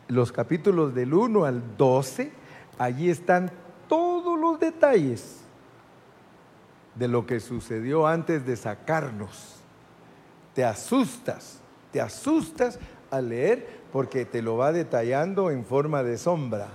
[0.08, 2.32] los capítulos del 1 al 12,
[2.78, 3.52] allí están
[3.90, 5.42] todos los detalles
[6.96, 9.58] de lo que sucedió antes de sacarnos.
[10.54, 11.60] Te asustas,
[11.92, 12.80] te asustas
[13.12, 16.70] a leer porque te lo va detallando en forma de sombra.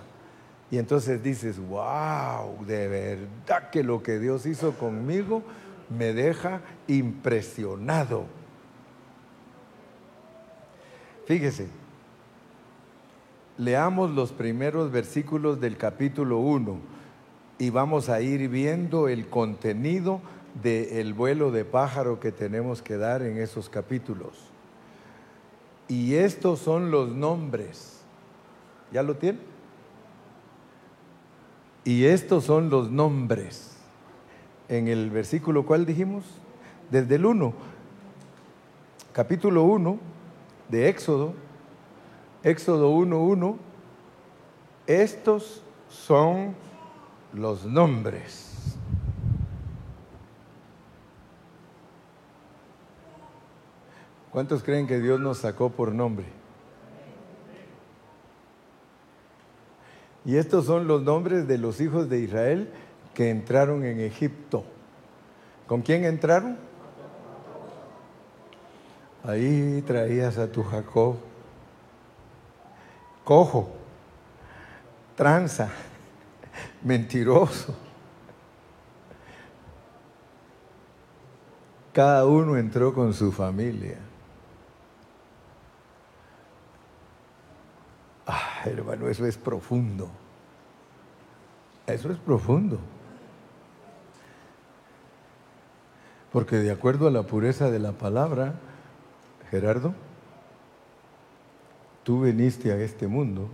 [0.71, 5.43] Y entonces dices, wow, de verdad que lo que Dios hizo conmigo
[5.89, 8.25] me deja impresionado.
[11.27, 11.69] Fíjese,
[13.59, 16.79] leamos los primeros versículos del capítulo 1
[17.59, 20.21] y vamos a ir viendo el contenido
[20.63, 24.46] del vuelo de pájaro que tenemos que dar en esos capítulos.
[25.89, 28.01] Y estos son los nombres.
[28.93, 29.43] ¿Ya lo tienen?
[31.85, 33.77] Y estos son los nombres.
[34.69, 36.25] En el versículo, ¿cuál dijimos?
[36.91, 37.53] Desde el 1,
[39.13, 39.99] capítulo 1
[40.69, 41.35] de Éxodo,
[42.43, 43.57] Éxodo 1.1,
[44.87, 46.55] estos son
[47.33, 48.46] los nombres.
[54.37, 56.27] ¿Cuántos creen que Dios nos sacó por nombre?
[60.27, 62.71] Y estos son los nombres de los hijos de Israel
[63.15, 64.63] que entraron en Egipto.
[65.67, 66.59] ¿Con quién entraron?
[69.25, 71.17] Ahí traías a tu Jacob,
[73.25, 73.71] cojo,
[75.17, 75.71] tranza,
[76.85, 77.75] mentiroso.
[81.95, 83.97] Cada uno entró con su familia.
[88.27, 90.11] Ah, hermano, eso es profundo.
[91.87, 92.79] Eso es profundo.
[96.33, 98.55] Porque de acuerdo a la pureza de la palabra,
[99.51, 99.95] Gerardo,
[102.03, 103.49] tú viniste a este mundo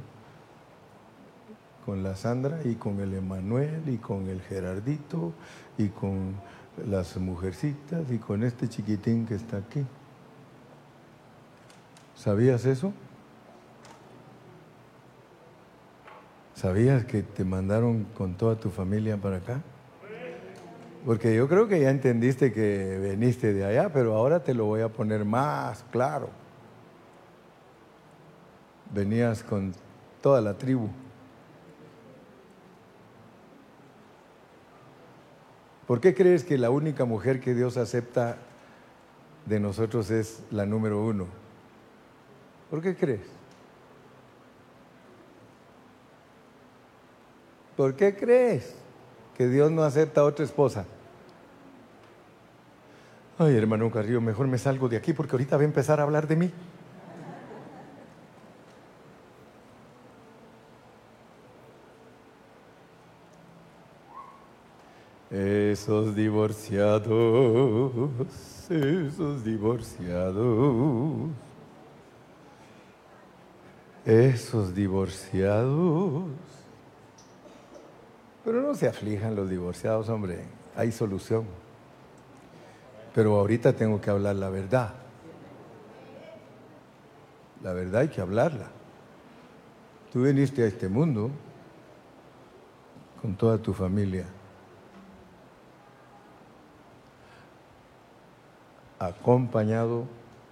[1.85, 5.33] con la Sandra y con el Emanuel y con el Gerardito
[5.79, 6.35] y con
[6.89, 9.85] las mujercitas y con este chiquitín que está aquí.
[12.15, 12.93] ¿Sabías eso?
[16.63, 19.61] ¿Sabías que te mandaron con toda tu familia para acá?
[21.05, 24.81] Porque yo creo que ya entendiste que veniste de allá, pero ahora te lo voy
[24.83, 26.31] a poner más claro.
[28.95, 29.75] Venías con
[30.21, 30.89] toda la tribu.
[35.89, 38.37] ¿Por qué crees que la única mujer que Dios acepta
[39.47, 41.27] de nosotros es la número uno?
[42.71, 43.42] ¿Por qué crees?
[47.83, 48.77] ¿Por qué crees
[49.37, 50.85] que Dios no acepta a otra esposa?
[53.37, 56.29] Ay, hermano Carrillo, mejor me salgo de aquí porque ahorita va a empezar a hablar
[56.29, 56.53] de mí.
[65.29, 67.91] Esos divorciados,
[68.71, 71.31] esos divorciados,
[74.07, 76.62] esos divorciados.
[78.45, 80.45] Pero no se aflijan los divorciados, hombre,
[80.77, 81.45] hay solución.
[83.15, 84.95] Pero ahorita tengo que hablar la verdad.
[87.63, 88.67] La verdad hay que hablarla.
[90.13, 91.31] Tú viniste a este mundo
[93.21, 94.27] con toda tu familia.
[99.03, 100.05] acompañado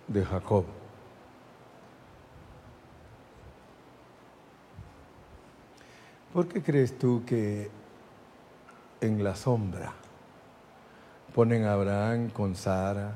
[0.08, 0.64] de Jacob.
[6.32, 7.70] ¿Por qué crees tú que
[9.00, 9.92] en la sombra
[11.34, 13.12] ponen a Abraham con Sara,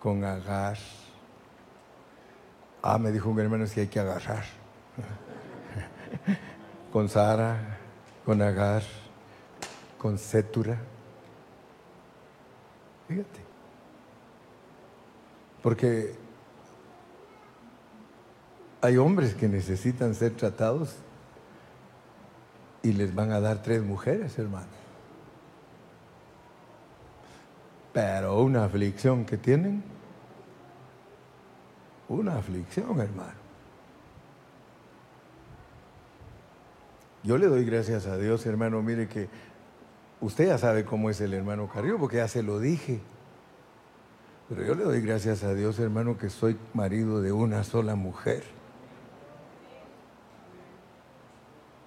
[0.00, 0.78] con Agar?
[2.82, 4.44] Ah, me dijo un hermano que hay que agarrar.
[6.92, 7.78] con Sara,
[8.24, 8.82] con Agar,
[9.98, 10.78] con Setura.
[13.08, 13.40] Fíjate.
[15.62, 16.14] Porque
[18.80, 20.94] hay hombres que necesitan ser tratados
[22.82, 24.66] y les van a dar tres mujeres, hermano.
[27.92, 29.82] Pero una aflicción que tienen,
[32.08, 33.40] una aflicción, hermano.
[37.22, 38.80] Yo le doy gracias a Dios, hermano.
[38.82, 39.28] Mire que
[40.20, 43.00] usted ya sabe cómo es el hermano Carrillo, porque ya se lo dije.
[44.48, 48.42] Pero yo le doy gracias a Dios, hermano, que soy marido de una sola mujer.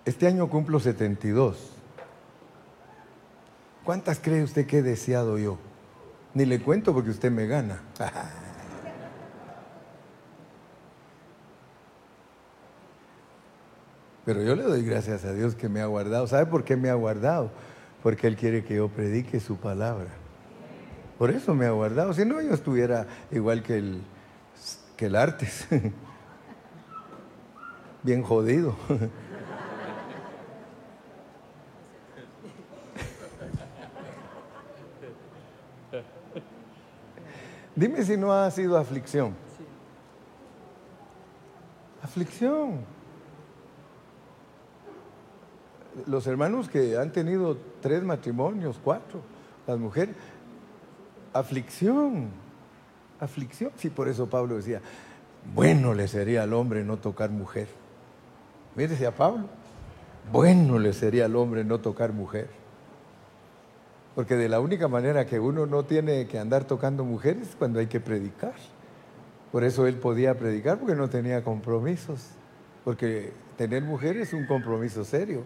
[0.06, 1.72] Este año cumplo 72.
[3.86, 5.58] ¿Cuántas cree usted que he deseado yo?
[6.34, 7.82] Ni le cuento porque usted me gana.
[14.26, 16.28] Pero yo le doy gracias a Dios que me ha guardado.
[16.28, 17.52] ¿Sabe por qué me ha guardado?
[18.02, 20.10] Porque Él quiere que yo predique su palabra.
[21.18, 22.14] Por eso me ha guardado.
[22.14, 24.02] Si no, yo estuviera igual que el,
[24.98, 25.66] que el Artes.
[28.04, 28.76] Bien jodido.
[37.76, 39.34] Dime si no ha sido aflicción.
[42.04, 42.82] Aflicción.
[46.06, 49.22] Los hermanos que han tenido tres matrimonios, cuatro,
[49.66, 50.16] las mujeres,
[51.34, 52.30] aflicción,
[53.20, 53.72] aflicción.
[53.76, 54.82] Sí, por eso Pablo decía,
[55.54, 57.68] bueno le sería al hombre no tocar mujer.
[58.76, 59.46] Mire, a Pablo,
[60.32, 62.63] bueno le sería al hombre no tocar mujer.
[64.16, 67.80] Porque de la única manera que uno no tiene que andar tocando mujeres es cuando
[67.80, 68.54] hay que predicar.
[69.52, 72.30] Por eso él podía predicar porque no tenía compromisos.
[72.84, 75.44] Porque tener mujeres es un compromiso serio.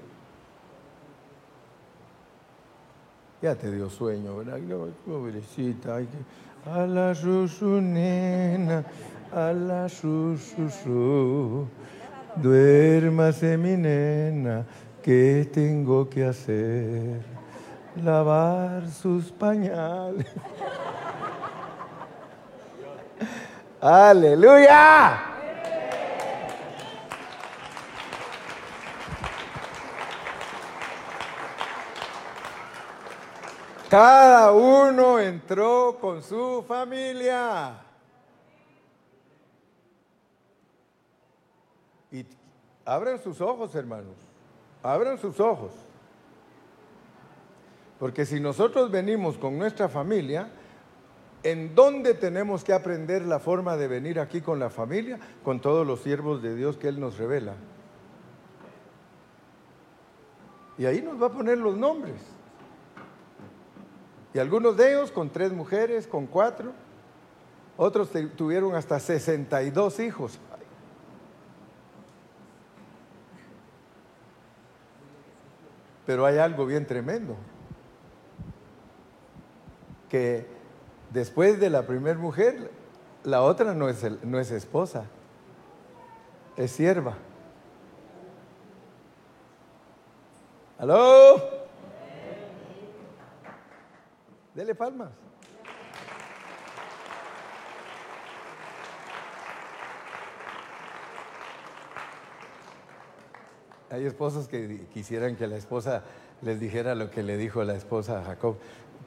[3.41, 4.59] Ya te dio sueño, ¿verdad?
[5.05, 6.07] Pobrecita, ay,
[6.65, 8.83] a la susu nena,
[9.31, 11.67] a la susu
[12.35, 14.65] Duérmase mi nena,
[15.03, 17.36] ¿qué tengo que hacer?
[18.03, 20.27] Lavar sus pañales.
[23.81, 25.23] Aleluya.
[33.89, 37.81] Cada uno entró con su familia.
[42.11, 42.25] Y
[42.85, 44.15] abran sus ojos, hermanos.
[44.83, 45.71] Abran sus ojos.
[47.99, 50.49] Porque si nosotros venimos con nuestra familia,
[51.43, 55.19] ¿en dónde tenemos que aprender la forma de venir aquí con la familia?
[55.43, 57.55] Con todos los siervos de Dios que Él nos revela.
[60.77, 62.21] Y ahí nos va a poner los nombres.
[64.33, 66.71] Y algunos de ellos con tres mujeres, con cuatro.
[67.77, 70.39] Otros tuvieron hasta 62 hijos.
[76.05, 77.35] Pero hay algo bien tremendo,
[80.09, 80.45] que
[81.11, 82.71] después de la primera mujer,
[83.23, 85.05] la otra no es, no es esposa,
[86.55, 87.15] es sierva.
[90.77, 91.41] ¿Aló?
[94.53, 95.09] Dele palmas.
[103.89, 106.03] Hay esposos que quisieran que la esposa
[106.41, 108.57] les dijera lo que le dijo la esposa a Jacob.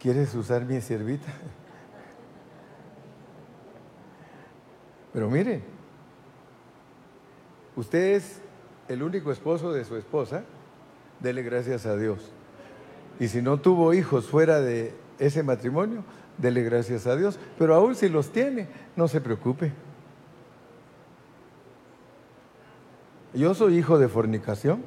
[0.00, 1.30] ¿Quieres usar mi siervita?
[5.12, 5.60] Pero mire,
[7.76, 8.40] usted es
[8.88, 10.42] el único esposo de su esposa,
[11.20, 12.32] dele gracias a Dios.
[13.18, 16.02] Y si no tuvo hijos fuera de ese matrimonio,
[16.38, 17.38] dele gracias a Dios.
[17.58, 19.72] Pero aún si los tiene, no se preocupe.
[23.34, 24.82] Yo soy hijo de fornicación.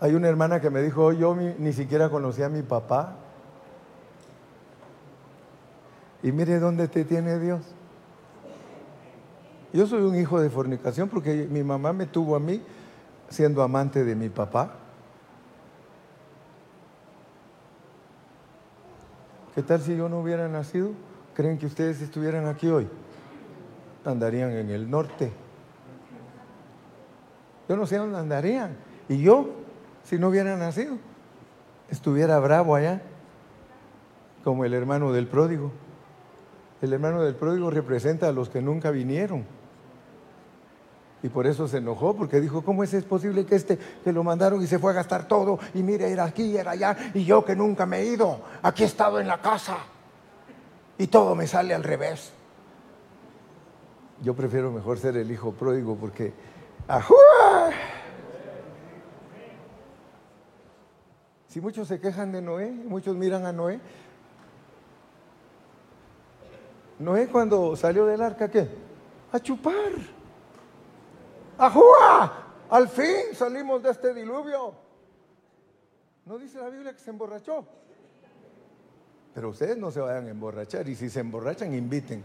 [0.00, 3.16] Hay una hermana que me dijo, yo ni siquiera conocía a mi papá.
[6.22, 7.62] Y mire dónde te tiene Dios.
[9.72, 12.62] Yo soy un hijo de fornicación porque mi mamá me tuvo a mí
[13.28, 14.72] siendo amante de mi papá.
[19.54, 20.90] ¿Qué tal si yo no hubiera nacido?
[21.34, 22.88] ¿Creen que ustedes estuvieran aquí hoy?
[24.10, 25.32] andarían en el norte.
[27.68, 28.76] Yo no sé dónde andarían.
[29.08, 29.48] Y yo,
[30.06, 30.96] si no hubiera nacido,
[31.90, 33.02] estuviera bravo allá,
[34.44, 35.72] como el hermano del pródigo.
[36.80, 39.44] El hermano del pródigo representa a los que nunca vinieron.
[41.22, 44.62] Y por eso se enojó, porque dijo, ¿cómo es posible que este, que lo mandaron
[44.62, 45.58] y se fue a gastar todo?
[45.74, 48.86] Y mire, era aquí, era allá, y yo que nunca me he ido, aquí he
[48.86, 49.78] estado en la casa.
[50.98, 52.32] Y todo me sale al revés.
[54.22, 56.32] Yo prefiero mejor ser el hijo pródigo porque
[56.86, 57.70] ¡ajúa!
[61.56, 63.80] Si muchos se quejan de Noé, muchos miran a Noé.
[66.98, 68.68] Noé cuando salió del arca, ¿qué?
[69.32, 69.72] A chupar.
[71.56, 72.44] ¡Ajúa!
[72.68, 74.74] Al fin salimos de este diluvio.
[76.26, 77.64] No dice la Biblia que se emborrachó.
[79.32, 82.22] Pero ustedes no se vayan a emborrachar y si se emborrachan, inviten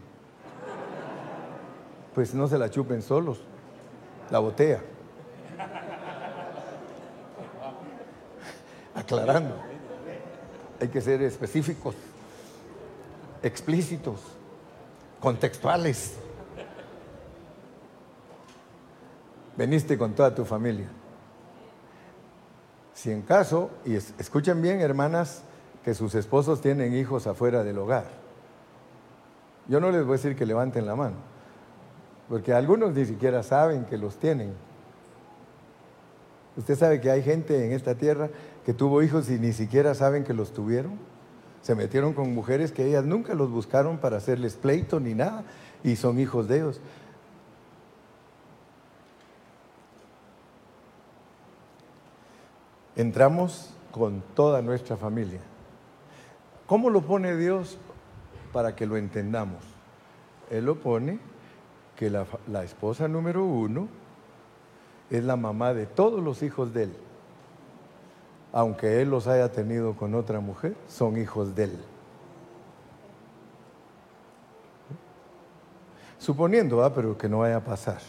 [2.13, 3.39] pues no se la chupen solos,
[4.29, 4.81] la botella.
[10.79, 11.95] Hay que ser específicos,
[13.43, 14.19] explícitos,
[15.19, 16.15] contextuales.
[19.57, 20.89] Veniste con toda tu familia.
[22.93, 25.43] Si en caso, y escuchen bien hermanas,
[25.83, 28.05] que sus esposos tienen hijos afuera del hogar,
[29.67, 31.31] yo no les voy a decir que levanten la mano
[32.31, 34.53] porque algunos ni siquiera saben que los tienen.
[36.55, 38.29] Usted sabe que hay gente en esta tierra
[38.65, 40.93] que tuvo hijos y ni siquiera saben que los tuvieron.
[41.61, 45.43] Se metieron con mujeres que ellas nunca los buscaron para hacerles pleito ni nada
[45.83, 46.81] y son hijos de ellos.
[52.95, 55.39] Entramos con toda nuestra familia.
[56.65, 57.77] ¿Cómo lo pone Dios
[58.53, 59.63] para que lo entendamos?
[60.49, 61.19] Él lo pone
[61.95, 63.87] que la, esposa número uno
[65.09, 66.93] es la mamá de todos los hijos de él.
[68.53, 71.79] Aunque él los haya tenido con otra mujer, son hijos de él.
[76.17, 77.99] Suponiendo, ah, pero que no vaya a pasar,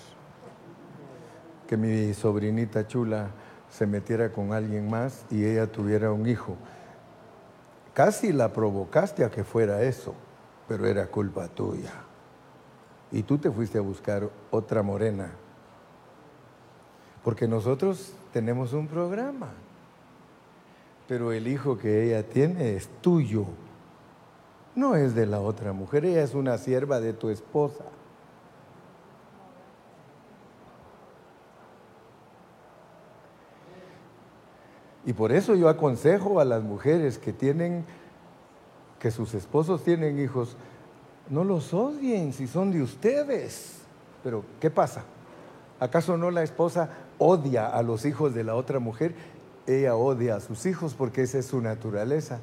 [1.67, 3.31] que mi sobrinita chula
[3.71, 6.57] se metiera con alguien más y ella tuviera un hijo.
[7.95, 10.15] Casi la provocaste a que fuera eso,
[10.69, 11.93] pero era culpa tuya.
[13.11, 15.31] y tú te fuiste a buscar otra morena.
[17.23, 19.49] Porque nosotros tenemos un programa,
[21.13, 23.45] pero el hijo que ella tiene es tuyo,
[24.75, 27.85] no es de la otra mujer, ella es una sierva de tu esposa.
[35.05, 37.85] Y por eso yo aconsejo a las mujeres que tienen,
[38.99, 40.57] que sus esposos tienen hijos,
[41.29, 43.83] no los odien si son de ustedes.
[44.25, 45.05] Pero, ¿qué pasa?
[45.79, 46.89] ¿Acaso no la esposa
[47.19, 49.15] odia a los hijos de la otra mujer?
[49.67, 52.41] Ella odia a sus hijos porque esa es su naturaleza.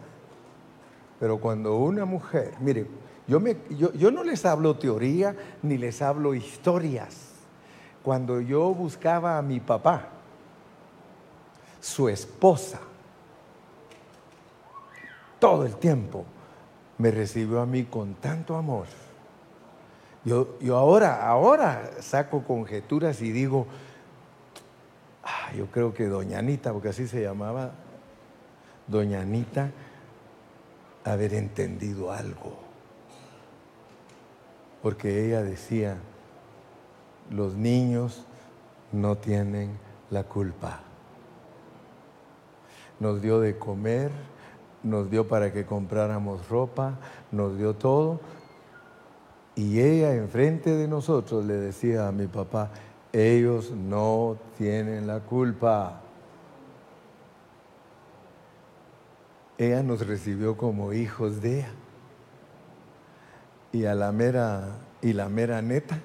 [1.20, 2.88] Pero cuando una mujer, mire,
[3.28, 7.30] yo, me, yo, yo no les hablo teoría ni les hablo historias.
[8.04, 10.08] Cuando yo buscaba a mi papá,
[11.82, 12.80] su esposa,
[15.40, 16.26] todo el tiempo
[16.98, 18.88] me recibió a mí con tanto amor.
[20.26, 23.68] Yo, yo ahora, ahora saco conjeturas y digo,
[25.30, 27.72] ah, yo creo que Doña Anita, porque así se llamaba,
[28.88, 29.72] Doña Anita,
[31.04, 32.58] haber entendido algo.
[34.82, 35.98] Porque ella decía,
[37.30, 38.26] los niños
[38.92, 39.78] no tienen
[40.10, 40.80] la culpa.
[43.00, 44.12] Nos dio de comer,
[44.84, 46.98] nos dio para que compráramos ropa,
[47.32, 48.20] nos dio todo.
[49.56, 52.72] Y ella enfrente de nosotros le decía a mi papá,
[53.14, 56.01] ellos no tienen la culpa.
[59.57, 61.72] Ella nos recibió como hijos de ella.
[63.72, 64.70] Y a la mera,
[65.01, 65.99] y la mera neta,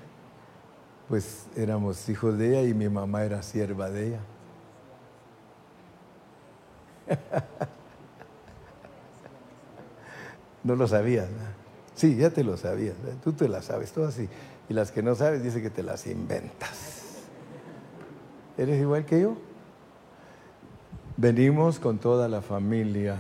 [1.08, 4.20] pues éramos hijos de ella y mi mamá era sierva de ella.
[10.64, 11.28] No lo sabías.
[11.94, 12.96] Sí, ya te lo sabías.
[13.22, 14.28] Tú te las sabes, todo así.
[14.68, 17.22] Y las que no sabes, dice que te las inventas.
[18.56, 19.36] ¿Eres igual que yo?
[21.16, 23.16] Venimos con toda la familia.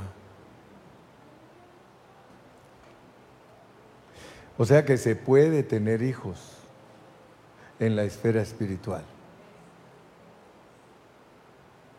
[4.56, 6.38] O sea que se puede tener hijos
[7.78, 9.02] en la esfera espiritual.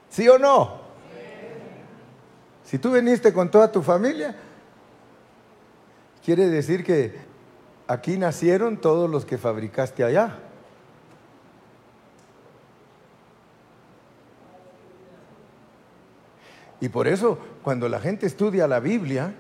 [0.10, 0.86] ¿Sí o no?
[2.64, 4.36] Si tú viniste con toda tu familia,
[6.26, 7.14] Quiere decir que
[7.88, 10.40] aquí nacieron todos los que fabricaste allá.
[16.82, 19.34] Y por eso, cuando la gente estudia la Biblia,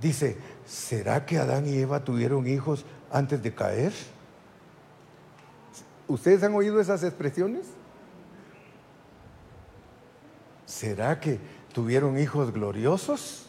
[0.00, 0.36] dice,
[0.66, 3.92] ¿será que Adán y Eva tuvieron hijos antes de caer?
[6.06, 7.66] ¿Ustedes han oído esas expresiones?
[10.64, 11.40] ¿Será que
[11.72, 13.47] tuvieron hijos gloriosos?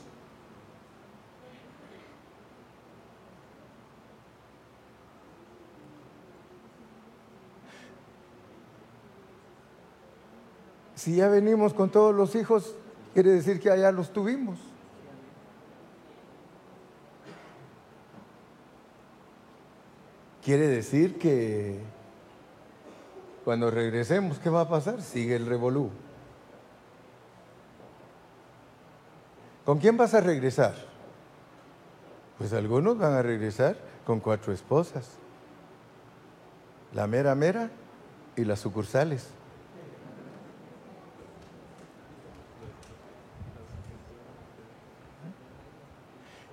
[10.99, 12.75] Si ya venimos con todos los hijos,
[13.13, 14.59] quiere decir que allá los tuvimos.
[20.43, 21.79] Quiere decir que
[23.45, 25.01] cuando regresemos, ¿qué va a pasar?
[25.01, 25.89] Sigue el revolú.
[29.63, 30.75] ¿Con quién vas a regresar?
[32.37, 35.11] Pues algunos van a regresar con cuatro esposas.
[36.93, 37.71] La mera mera
[38.35, 39.38] y las sucursales.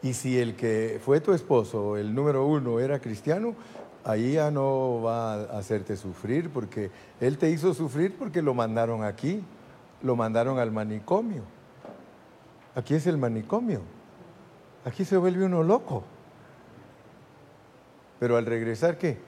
[0.02, 3.54] Y si el que fue tu esposo, el número uno, era cristiano,
[4.04, 6.90] ahí ya no va a hacerte sufrir, porque
[7.20, 9.42] él te hizo sufrir porque lo mandaron aquí,
[10.02, 11.42] lo mandaron al manicomio.
[12.74, 13.80] Aquí es el manicomio.
[14.84, 16.04] Aquí se vuelve uno loco.
[18.20, 19.18] Pero al regresar, ¿qué?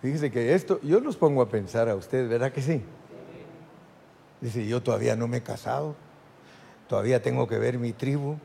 [0.00, 2.82] Fíjese que esto, yo los pongo a pensar a ustedes, ¿verdad que sí?
[4.40, 5.96] Dice, yo todavía no me he casado
[6.88, 8.36] todavía tengo que ver mi tribu,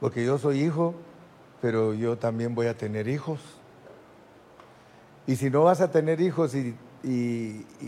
[0.00, 0.94] porque yo soy hijo,
[1.60, 3.40] pero yo también voy a tener hijos.
[5.26, 6.76] Y si no vas a tener hijos y,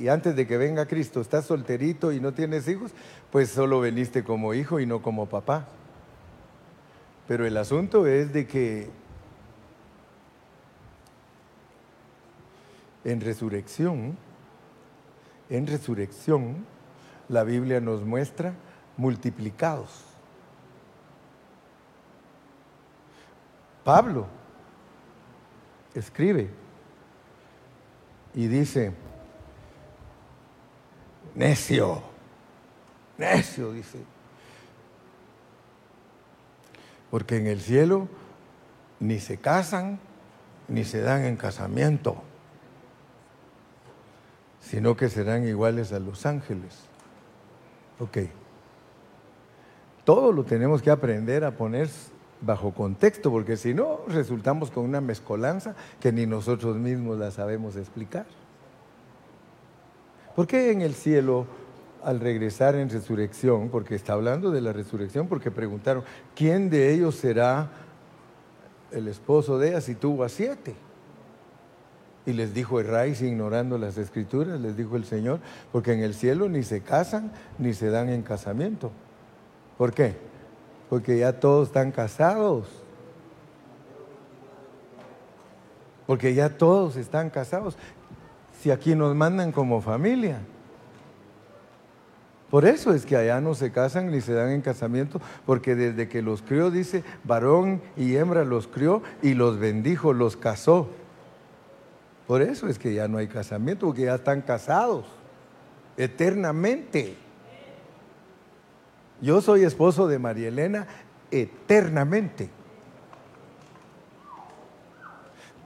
[0.08, 2.92] antes de que venga Cristo estás solterito y no tienes hijos,
[3.30, 5.68] pues solo veniste como hijo y no como papá.
[7.26, 8.90] Pero el asunto es de que
[13.04, 14.16] en resurrección,
[15.50, 16.64] en resurrección,
[17.28, 18.54] la Biblia nos muestra
[18.98, 20.04] multiplicados.
[23.84, 24.26] Pablo
[25.94, 26.50] escribe
[28.34, 28.92] y dice,
[31.34, 32.02] necio,
[33.16, 33.98] necio, dice,
[37.10, 38.08] porque en el cielo
[39.00, 39.98] ni se casan,
[40.66, 42.22] ni se dan en casamiento,
[44.60, 46.80] sino que serán iguales a los ángeles.
[48.00, 48.18] Ok.
[50.08, 51.86] Todo lo tenemos que aprender a poner
[52.40, 57.76] bajo contexto, porque si no, resultamos con una mezcolanza que ni nosotros mismos la sabemos
[57.76, 58.24] explicar.
[60.34, 61.44] ¿Por qué en el cielo,
[62.02, 66.04] al regresar en resurrección, porque está hablando de la resurrección, porque preguntaron,
[66.34, 67.68] ¿quién de ellos será
[68.90, 70.74] el esposo de ella si tuvo a siete?
[72.24, 75.40] Y les dijo Erráis, ignorando las escrituras, les dijo el Señor,
[75.70, 78.90] porque en el cielo ni se casan ni se dan en casamiento.
[79.78, 80.16] ¿Por qué?
[80.90, 82.66] Porque ya todos están casados.
[86.06, 87.76] Porque ya todos están casados.
[88.60, 90.40] Si aquí nos mandan como familia.
[92.50, 96.08] Por eso es que allá no se casan ni se dan en casamiento, porque desde
[96.08, 100.88] que los crió, dice, varón y hembra los crió y los bendijo, los casó.
[102.26, 105.04] Por eso es que ya no hay casamiento, porque ya están casados
[105.98, 107.16] eternamente.
[109.20, 110.86] Yo soy esposo de María Elena
[111.30, 112.50] eternamente.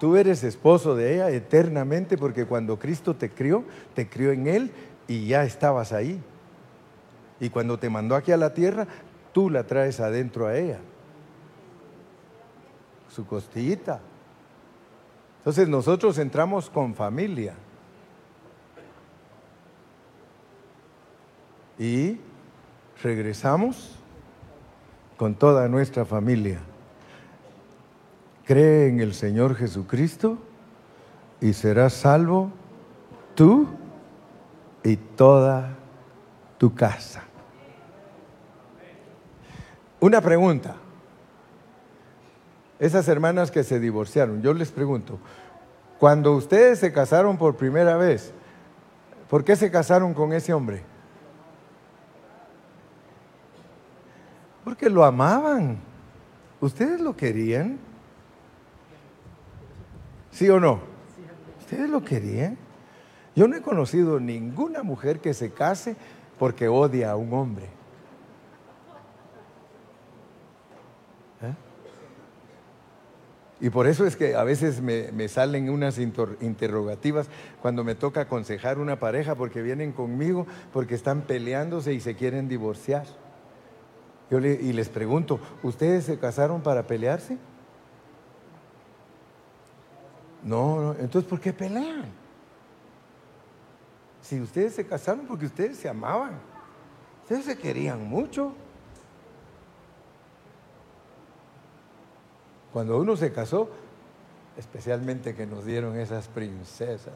[0.00, 4.72] Tú eres esposo de ella eternamente porque cuando Cristo te crió, te crió en Él
[5.07, 6.20] y ya estabas ahí.
[7.38, 8.86] Y cuando te mandó aquí a la tierra,
[9.32, 10.78] tú la traes adentro a ella.
[13.11, 14.00] Su costillita.
[15.38, 17.55] Entonces nosotros entramos con familia.
[21.78, 22.18] Y
[23.03, 23.98] regresamos
[25.16, 26.61] con toda nuestra familia.
[28.44, 30.38] Cree en el Señor Jesucristo
[31.40, 32.50] y serás salvo
[33.34, 33.66] tú
[34.82, 35.76] y toda
[36.59, 37.22] tu casa.
[40.00, 40.76] Una pregunta.
[42.80, 45.20] Esas hermanas que se divorciaron, yo les pregunto,
[46.00, 48.32] cuando ustedes se casaron por primera vez,
[49.30, 50.82] ¿por qué se casaron con ese hombre?
[54.64, 55.78] Porque lo amaban.
[56.60, 57.78] ¿Ustedes lo querían?
[60.30, 60.80] ¿Sí o no?
[61.60, 62.56] ¿Ustedes lo querían?
[63.34, 65.96] Yo no he conocido ninguna mujer que se case
[66.38, 67.66] porque odia a un hombre.
[71.42, 71.54] ¿Eh?
[73.60, 77.28] Y por eso es que a veces me, salen unas interrogativas
[77.60, 82.48] cuando me toca aconsejar una pareja porque vienen conmigo porque están peleándose y se quieren
[82.48, 83.22] divorciar
[84.39, 87.37] y les pregunto, ¿ustedes se casaron para pelearse?
[90.43, 92.07] No, no, entonces ¿por qué pelean?
[94.22, 96.39] Si ustedes se casaron porque ustedes se amaban,
[97.22, 98.55] ustedes se querían mucho.
[102.72, 103.68] Cuando uno se casó,
[104.57, 107.12] especialmente que nos dieron esas princesas,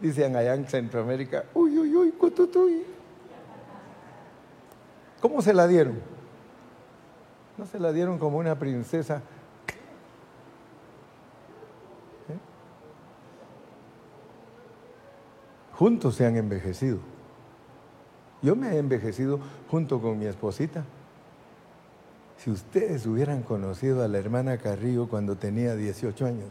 [0.00, 2.84] dicen allá en Centroamérica, uy, uy, uy, cututuy.
[5.22, 6.00] ¿Cómo se la dieron?
[7.56, 9.22] No se la dieron como una princesa.
[12.28, 12.38] ¿Eh?
[15.74, 16.98] Juntos se han envejecido.
[18.42, 19.38] Yo me he envejecido
[19.70, 20.84] junto con mi esposita.
[22.38, 26.48] Si ustedes hubieran conocido a la hermana Carrillo cuando tenía 18 años,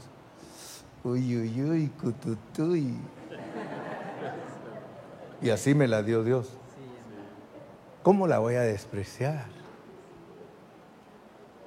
[1.04, 2.96] uy, uy, uy, cututuy.
[5.42, 6.61] Y así me la dio Dios.
[8.04, 9.46] ¿Cómo la voy a despreciar?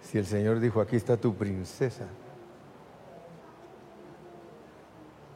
[0.02, 2.06] Si el Señor dijo, aquí está tu princesa.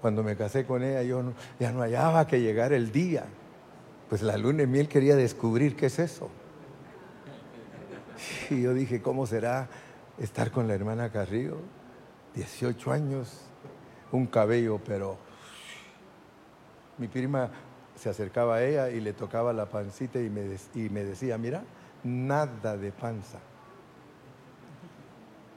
[0.00, 1.22] Cuando me casé con ella, yo
[1.58, 3.24] ya no hallaba que llegar el día.
[4.08, 6.30] Pues la luna de miel quería descubrir qué es eso.
[8.50, 9.68] Y yo dije, ¿cómo será
[10.18, 11.58] estar con la hermana Carrillo?
[12.34, 13.40] 18 años,
[14.12, 15.18] un cabello, pero
[16.98, 17.50] mi prima
[17.98, 21.64] se acercaba a ella y le tocaba la pancita y me, y me decía, mira,
[22.04, 23.38] nada de panza.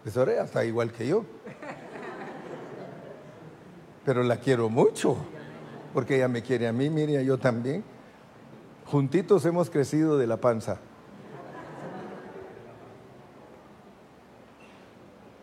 [0.02, 1.24] Pues ahora está igual que yo.
[4.04, 5.16] Pero la quiero mucho,
[5.94, 7.84] porque ella me quiere a mí, mire, yo también.
[8.88, 10.80] Juntitos hemos crecido de la panza.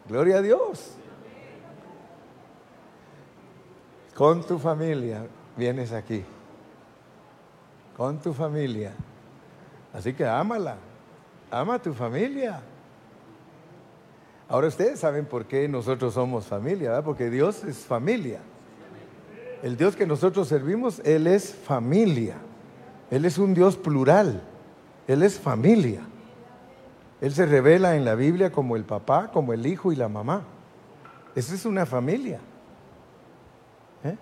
[0.08, 0.94] Gloria a Dios.
[4.16, 5.24] Con tu familia
[5.56, 6.24] vienes aquí
[7.98, 8.92] con tu familia.
[9.92, 10.76] Así que ámala,
[11.50, 12.62] ama tu familia.
[14.48, 17.04] Ahora ustedes saben por qué nosotros somos familia, ¿verdad?
[17.04, 18.38] Porque Dios es familia.
[19.64, 22.36] El Dios que nosotros servimos, Él es familia.
[23.10, 24.42] Él es un Dios plural.
[25.08, 26.02] Él es familia.
[27.20, 30.44] Él se revela en la Biblia como el papá, como el hijo y la mamá.
[31.34, 32.38] Esa es una familia.
[34.04, 34.16] ¿Eh?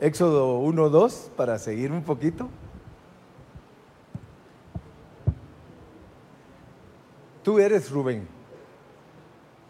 [0.00, 2.48] Éxodo 1, 2, para seguir un poquito.
[7.42, 8.28] Tú eres Rubén.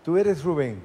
[0.05, 0.83] Tú eres Rubén.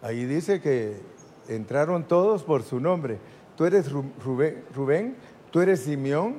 [0.00, 1.00] Ahí dice que
[1.48, 3.18] entraron todos por su nombre.
[3.56, 5.16] Tú eres Rubén, Rubén,
[5.50, 6.36] tú eres Simeón,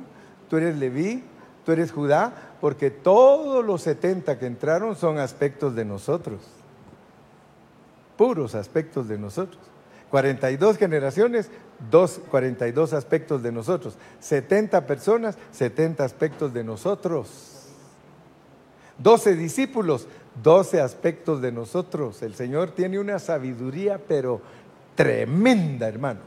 [0.49, 1.24] tú eres Leví,
[1.66, 6.41] tú eres Judá, porque todos los 70 que entraron son aspectos de nosotros.
[8.18, 9.74] Puros aspectos de nosotros.
[10.16, 11.51] 42 generaciones,
[11.91, 13.97] dos, 42 aspectos de nosotros.
[14.22, 17.66] 70 personas, 70 aspectos de nosotros.
[18.97, 20.07] 12 discípulos,
[20.41, 22.22] 12 aspectos de nosotros.
[22.22, 24.39] El Señor tiene una sabiduría, pero
[24.95, 26.22] tremenda, hermano.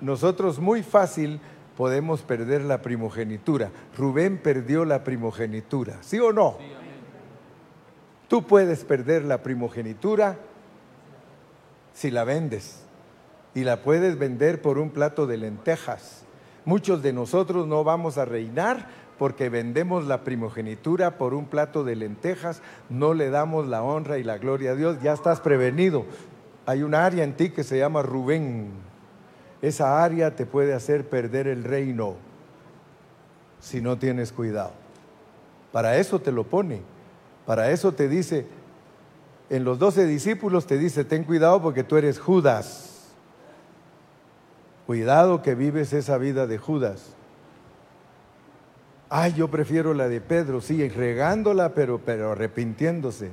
[0.00, 1.42] Nosotros muy fácil
[1.76, 3.70] podemos perder la primogenitura.
[3.94, 6.56] Rubén perdió la primogenitura, ¿sí o no?
[8.26, 10.47] Tú puedes perder la primogenitura
[11.98, 12.84] si la vendes
[13.56, 16.22] y la puedes vender por un plato de lentejas.
[16.64, 18.86] Muchos de nosotros no vamos a reinar
[19.18, 24.22] porque vendemos la primogenitura por un plato de lentejas, no le damos la honra y
[24.22, 26.04] la gloria a Dios, ya estás prevenido.
[26.66, 28.68] Hay un área en ti que se llama Rubén.
[29.60, 32.14] Esa área te puede hacer perder el reino
[33.58, 34.70] si no tienes cuidado.
[35.72, 36.80] Para eso te lo pone.
[37.44, 38.46] Para eso te dice,
[39.50, 43.14] en los doce discípulos te dice, ten cuidado porque tú eres Judas.
[44.86, 47.14] Cuidado que vives esa vida de Judas.
[49.10, 53.30] Ay, yo prefiero la de Pedro, sí, regándola, pero, pero arrepintiéndose.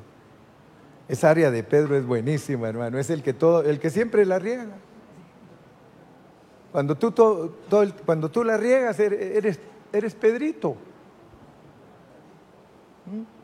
[1.08, 2.98] Esa área de Pedro es buenísima, hermano.
[2.98, 4.78] Es el que, todo, el que siempre la riega.
[6.72, 7.56] Cuando tú, todo,
[8.06, 9.60] cuando tú la riegas, er, eres,
[9.92, 10.76] eres Pedrito.
[13.06, 13.35] ¿Mm?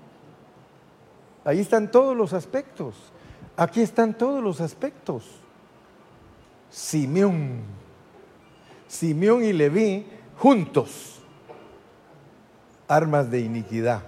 [1.43, 2.95] Ahí están todos los aspectos.
[3.57, 5.23] Aquí están todos los aspectos.
[6.69, 7.61] Simeón.
[8.87, 10.05] Simeón y Leví
[10.37, 11.21] juntos
[12.91, 14.01] armas de iniquidad.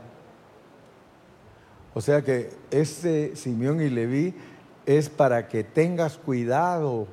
[1.93, 4.33] O sea que ese Simeón y Leví
[4.85, 7.07] es para que tengas cuidado,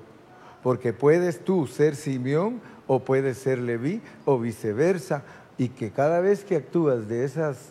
[0.64, 5.22] porque puedes tú ser Simeón o puedes ser Leví o viceversa,
[5.58, 7.68] y que cada vez que actúas de esas,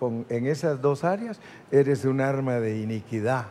[0.00, 1.40] en esas dos áreas,
[1.70, 3.46] eres un arma de iniquidad.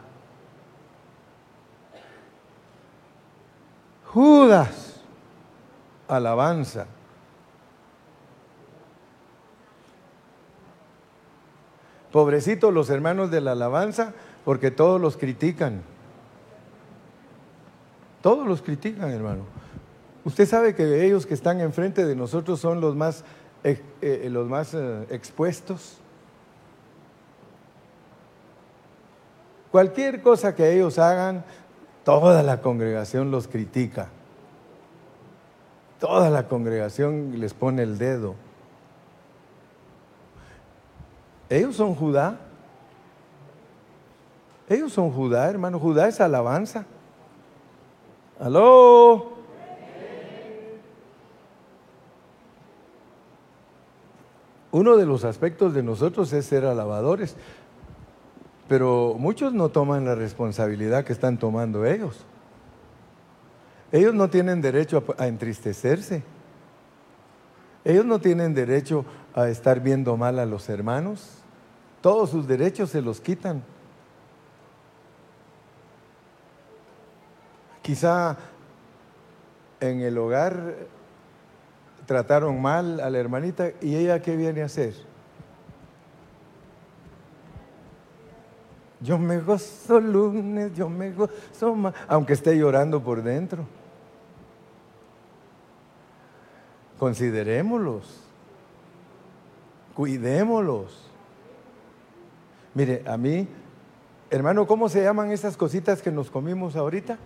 [4.05, 5.01] Judas,
[6.07, 6.87] alabanza.
[12.11, 14.13] Pobrecitos los hermanos de la alabanza,
[14.45, 15.81] porque todos los critican.
[18.21, 19.43] Todos los critican, hermano.
[20.23, 23.25] Usted sabe que ellos que están enfrente de nosotros son los más,
[23.63, 25.99] eh, eh, los más eh, expuestos.
[29.75, 31.43] Cualquier cosa que ellos hagan,
[32.05, 34.07] toda la congregación los critica.
[35.99, 38.35] Toda la congregación les pone el dedo.
[41.49, 42.39] Ellos son Judá.
[44.69, 45.77] Ellos son Judá, hermano.
[45.77, 46.85] Judá es alabanza.
[48.39, 49.33] Aló.
[54.71, 57.35] Uno de los aspectos de nosotros es ser alabadores,
[58.67, 62.25] pero muchos no toman la responsabilidad que están tomando ellos.
[63.91, 66.23] Ellos no tienen derecho a, entristecerse.
[67.83, 69.05] Ellos no tienen derecho
[69.35, 71.43] a estar viendo mal a los hermanos.
[72.01, 73.63] Todos sus derechos se los quitan.
[77.83, 78.37] Quizá
[79.79, 80.75] en el hogar
[82.07, 84.95] trataron mal a la hermanita y ella qué viene a hacer.
[89.01, 93.65] Yo me gozo lunes, yo me gozo más, aunque esté llorando por dentro.
[96.97, 98.21] Considerémoslos.
[99.93, 101.09] Cuidémoslos.
[102.73, 103.47] Mire, a mí,
[104.29, 107.17] hermano, ¿cómo se llaman esas cositas que nos comimos ahorita?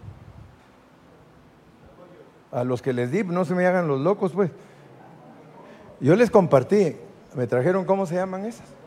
[2.52, 4.52] A los que les di, no se me hagan los locos, pues.
[6.00, 6.96] Yo les compartí,
[7.36, 8.79] me trajeron, ¿cómo se llaman esas?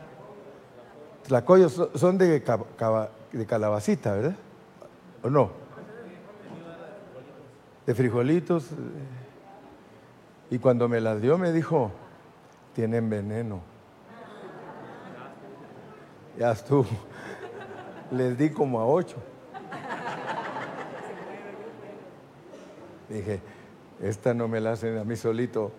[1.27, 2.43] Tlacoyos son de,
[3.31, 4.35] de calabacita, ¿verdad?
[5.23, 5.51] ¿O no?
[7.85, 8.67] De frijolitos.
[10.49, 11.91] Y cuando me las dio me dijo,
[12.73, 13.61] tienen veneno.
[16.37, 16.85] Ya estuvo.
[18.11, 19.17] Les di como a ocho.
[23.09, 23.41] Dije,
[24.01, 25.71] esta no me la hacen a mí solito.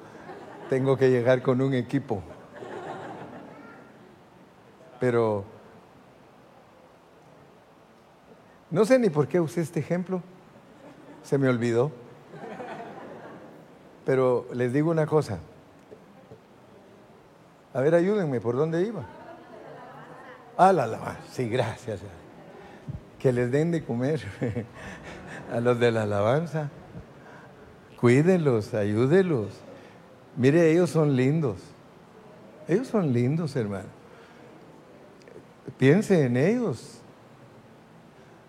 [0.70, 2.22] Tengo que llegar con un equipo.
[5.04, 5.44] Pero
[8.70, 10.22] no sé ni por qué usé este ejemplo,
[11.22, 11.92] se me olvidó.
[14.06, 15.40] Pero les digo una cosa.
[17.74, 19.04] A ver, ayúdenme, ¿por dónde iba?
[20.56, 21.20] Ah, la alabanza.
[21.30, 22.00] Sí, gracias.
[23.18, 24.22] Que les den de comer
[25.52, 26.70] a los de la alabanza.
[28.00, 29.50] Cuídenlos, ayúdenlos.
[30.34, 31.58] Mire, ellos son lindos.
[32.66, 34.03] Ellos son lindos, hermano.
[35.84, 37.02] Piense en ellos.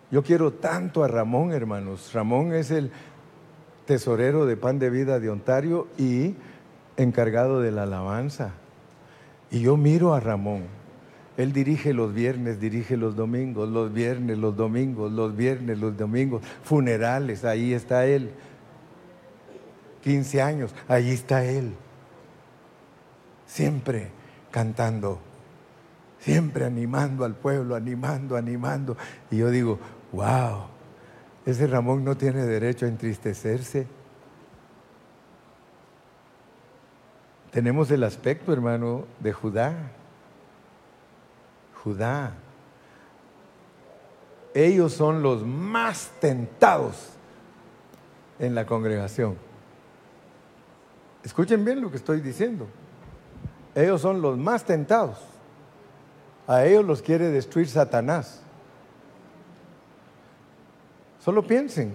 [0.10, 2.14] Yo quiero tanto a Ramón, hermanos.
[2.14, 2.92] Ramón es el
[3.86, 6.36] tesorero de Pan de Vida de Ontario y
[6.96, 8.54] encargado de la alabanza.
[9.52, 10.64] Y yo miro a Ramón.
[11.36, 16.42] Él dirige los viernes, dirige los domingos, los viernes, los domingos, los viernes, los domingos,
[16.64, 18.32] funerales, ahí está él.
[20.06, 21.74] 15 años, ahí está él.
[23.46, 24.08] Siempre
[24.52, 25.20] cantando,
[26.26, 28.98] siempre animando al pueblo, animando, animando.
[29.30, 29.78] Y yo digo,
[30.12, 30.64] wow,
[31.46, 33.86] ese Ramón no tiene derecho a entristecerse.
[37.52, 39.76] Tenemos el aspecto, hermano, de Judá.
[41.84, 42.34] Judá.
[44.56, 47.10] Ellos son los más tentados
[48.40, 49.38] en la congregación.
[51.24, 52.66] Escuchen bien lo que estoy diciendo.
[53.76, 55.35] Ellos son los más tentados.
[56.48, 58.42] A ellos los quiere destruir Satanás.
[61.20, 61.94] Solo piensen.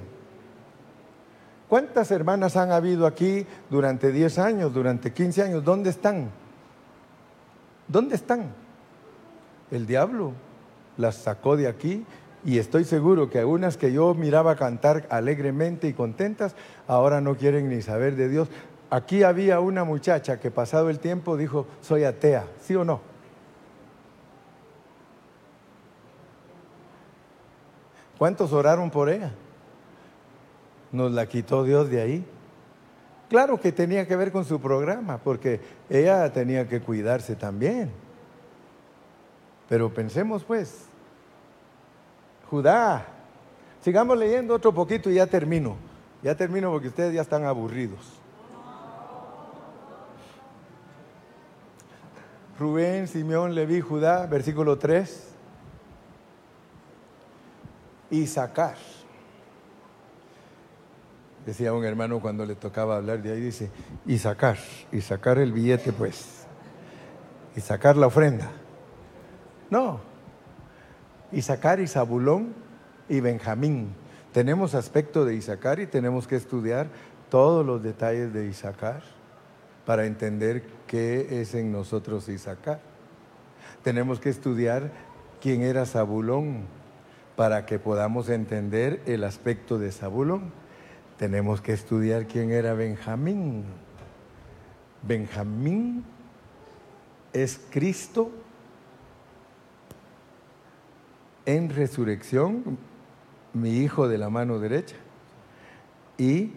[1.69, 5.65] ¿Cuántas hermanas han habido aquí durante 10 años, durante 15 años?
[5.65, 6.31] ¿Dónde están?
[7.87, 8.53] ¿Dónde están?
[9.71, 10.33] El diablo
[10.97, 12.05] las sacó de aquí
[12.45, 16.57] y estoy seguro que algunas que yo miraba cantar alegremente y contentas,
[16.89, 18.49] ahora no quieren ni saber de Dios.
[18.91, 23.10] Aquí había una muchacha que pasado el tiempo dijo, soy atea, ¿sí o no?
[28.21, 29.33] ¿Cuántos oraron por ella?
[30.93, 32.27] Nos la quitó Dios de ahí.
[33.31, 35.59] Claro que tenía que ver con su programa, porque
[35.89, 37.91] ella tenía que cuidarse también.
[39.71, 40.85] Pero pensemos pues,
[42.51, 43.07] Judá,
[43.81, 45.77] sigamos leyendo otro poquito y ya termino.
[46.23, 48.21] Ya termino porque ustedes ya están aburridos.
[52.59, 55.30] Rubén, Simeón, Leví, Judá, versículo 3
[58.11, 58.27] y.
[61.47, 63.71] Decía un hermano cuando le tocaba hablar de ahí, dice,
[64.07, 64.59] y sacar,
[64.93, 66.45] y sacar el billete pues,
[67.57, 68.51] y sacar la ofrenda.
[69.71, 70.01] No,
[71.33, 72.55] y sacar Isabulón
[73.09, 73.95] y Benjamín.
[74.33, 76.89] Tenemos aspecto de Isaacar y tenemos que estudiar
[77.31, 79.03] todos los detalles de Isaacar
[79.87, 82.81] para entender qué es en nosotros Isaacar.
[83.83, 84.91] Tenemos que estudiar
[85.41, 86.67] quién era Zabulón,
[87.41, 90.53] para que podamos entender el aspecto de Zabulón,
[91.17, 93.65] tenemos que estudiar quién era Benjamín.
[95.01, 96.05] Benjamín
[97.33, 98.31] es Cristo
[101.47, 102.77] en resurrección,
[103.55, 104.97] mi hijo de la mano derecha,
[106.19, 106.53] y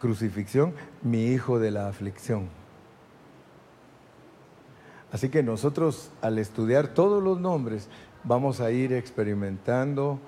[0.00, 2.48] crucifixión, mi hijo de la aflicción.
[5.12, 7.88] Así que nosotros al estudiar todos los nombres
[8.24, 10.18] vamos a ir experimentando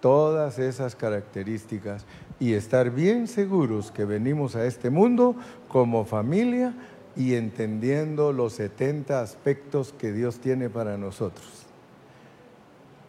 [0.00, 2.04] todas esas características
[2.38, 5.36] y estar bien seguros que venimos a este mundo
[5.68, 6.74] como familia
[7.16, 11.66] y entendiendo los 70 aspectos que Dios tiene para nosotros.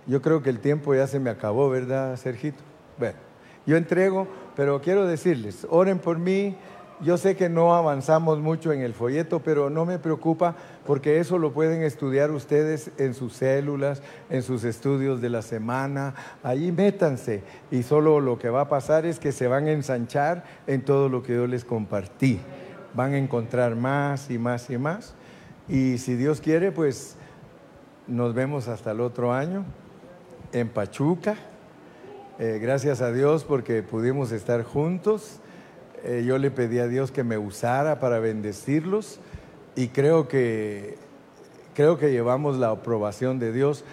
[0.08, 2.62] Yo creo que el tiempo ya se me acabó, ¿verdad, Sergito?
[2.98, 3.18] Bueno,
[3.66, 6.58] yo entrego, pero quiero decirles, oren por mí,
[7.04, 10.56] yo sé que no avanzamos mucho en el folleto, pero no me preocupa
[10.86, 16.14] porque eso lo pueden estudiar ustedes en sus células, en sus estudios de la semana.
[16.44, 20.44] Allí métanse y solo lo que va a pasar es que se van a ensanchar
[20.68, 22.40] en todo lo que yo les compartí.
[22.94, 25.16] Van a encontrar más y más y más.
[25.68, 27.16] Y si Dios quiere, pues
[28.08, 29.66] nos vemos hasta el otro año
[30.54, 31.36] en Pachuca.
[32.38, 35.41] Eh, gracias a Dios porque pudimos estar juntos
[36.04, 39.20] eh, yo le pedí a Dios que me usara para bendecirlos
[39.76, 40.96] y creo que,
[41.76, 43.84] creo que llevamos la aprobación de Dios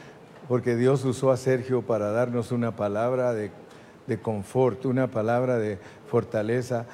[0.49, 3.51] porque Dios usó a Sergio para darnos una palabra de,
[4.07, 5.79] de confort, una palabra de
[6.09, 6.87] fortaleza.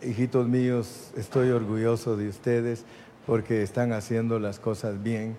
[0.00, 2.86] Hijitos míos, estoy orgulloso de ustedes
[3.26, 5.36] porque están haciendo las cosas bien.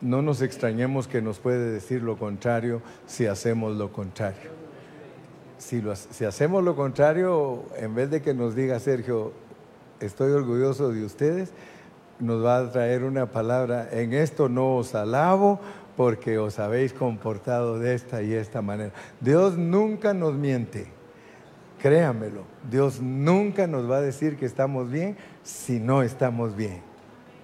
[0.00, 4.53] No nos extrañemos que nos puede decir lo contrario si hacemos lo contrario
[5.58, 9.32] si, hacemos lo contrario, en vez de que nos diga Sergio,
[10.00, 11.52] estoy orgulloso de ustedes,
[12.20, 15.60] nos va a traer una palabra, en esto no os alabo
[15.96, 18.92] porque os habéis comportado de esta y esta manera.
[19.20, 20.86] Dios nunca nos miente,
[21.80, 26.82] créamelo, Dios nunca nos va a decir que estamos bien si no estamos bien.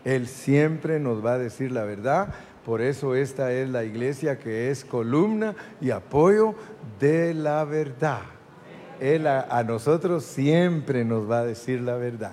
[0.05, 2.33] Él siempre nos va a decir la verdad,
[2.65, 6.55] por eso esta es la iglesia que es columna y apoyo
[6.99, 8.21] de la verdad.
[9.01, 12.33] Él a, nosotros siempre nos va a decir la verdad.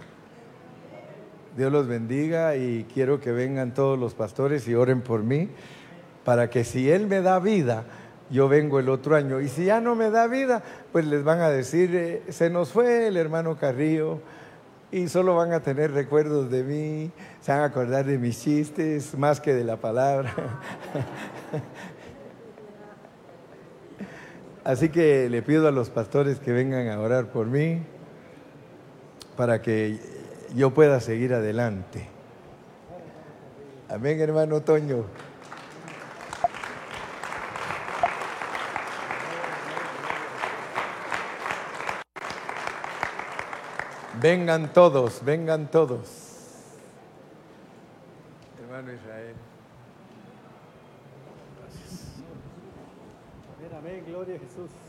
[1.56, 5.50] Dios los bendiga y quiero que vengan todos los pastores y oren por mí
[6.26, 7.86] para que si Él me da vida,
[8.30, 9.40] yo vengo el otro año.
[9.40, 12.74] Y si ya no me da vida, pues les van a decir, eh, se nos
[12.74, 14.20] fue el hermano Carrillo
[14.92, 17.12] y solo van a tener recuerdos de mí,
[17.42, 20.34] se van a acordar de mis chistes más que de la palabra.
[24.64, 27.82] Así que le pido a los pastores que vengan a orar por mí
[29.36, 30.00] para que
[30.56, 32.08] yo pueda seguir adelante.
[33.90, 35.06] Amén, hermano Toño.
[44.20, 46.08] Vengan todos, vengan todos.
[48.60, 49.36] Hermano Israel.
[53.58, 54.87] Amén, amén, gloria a Jesús.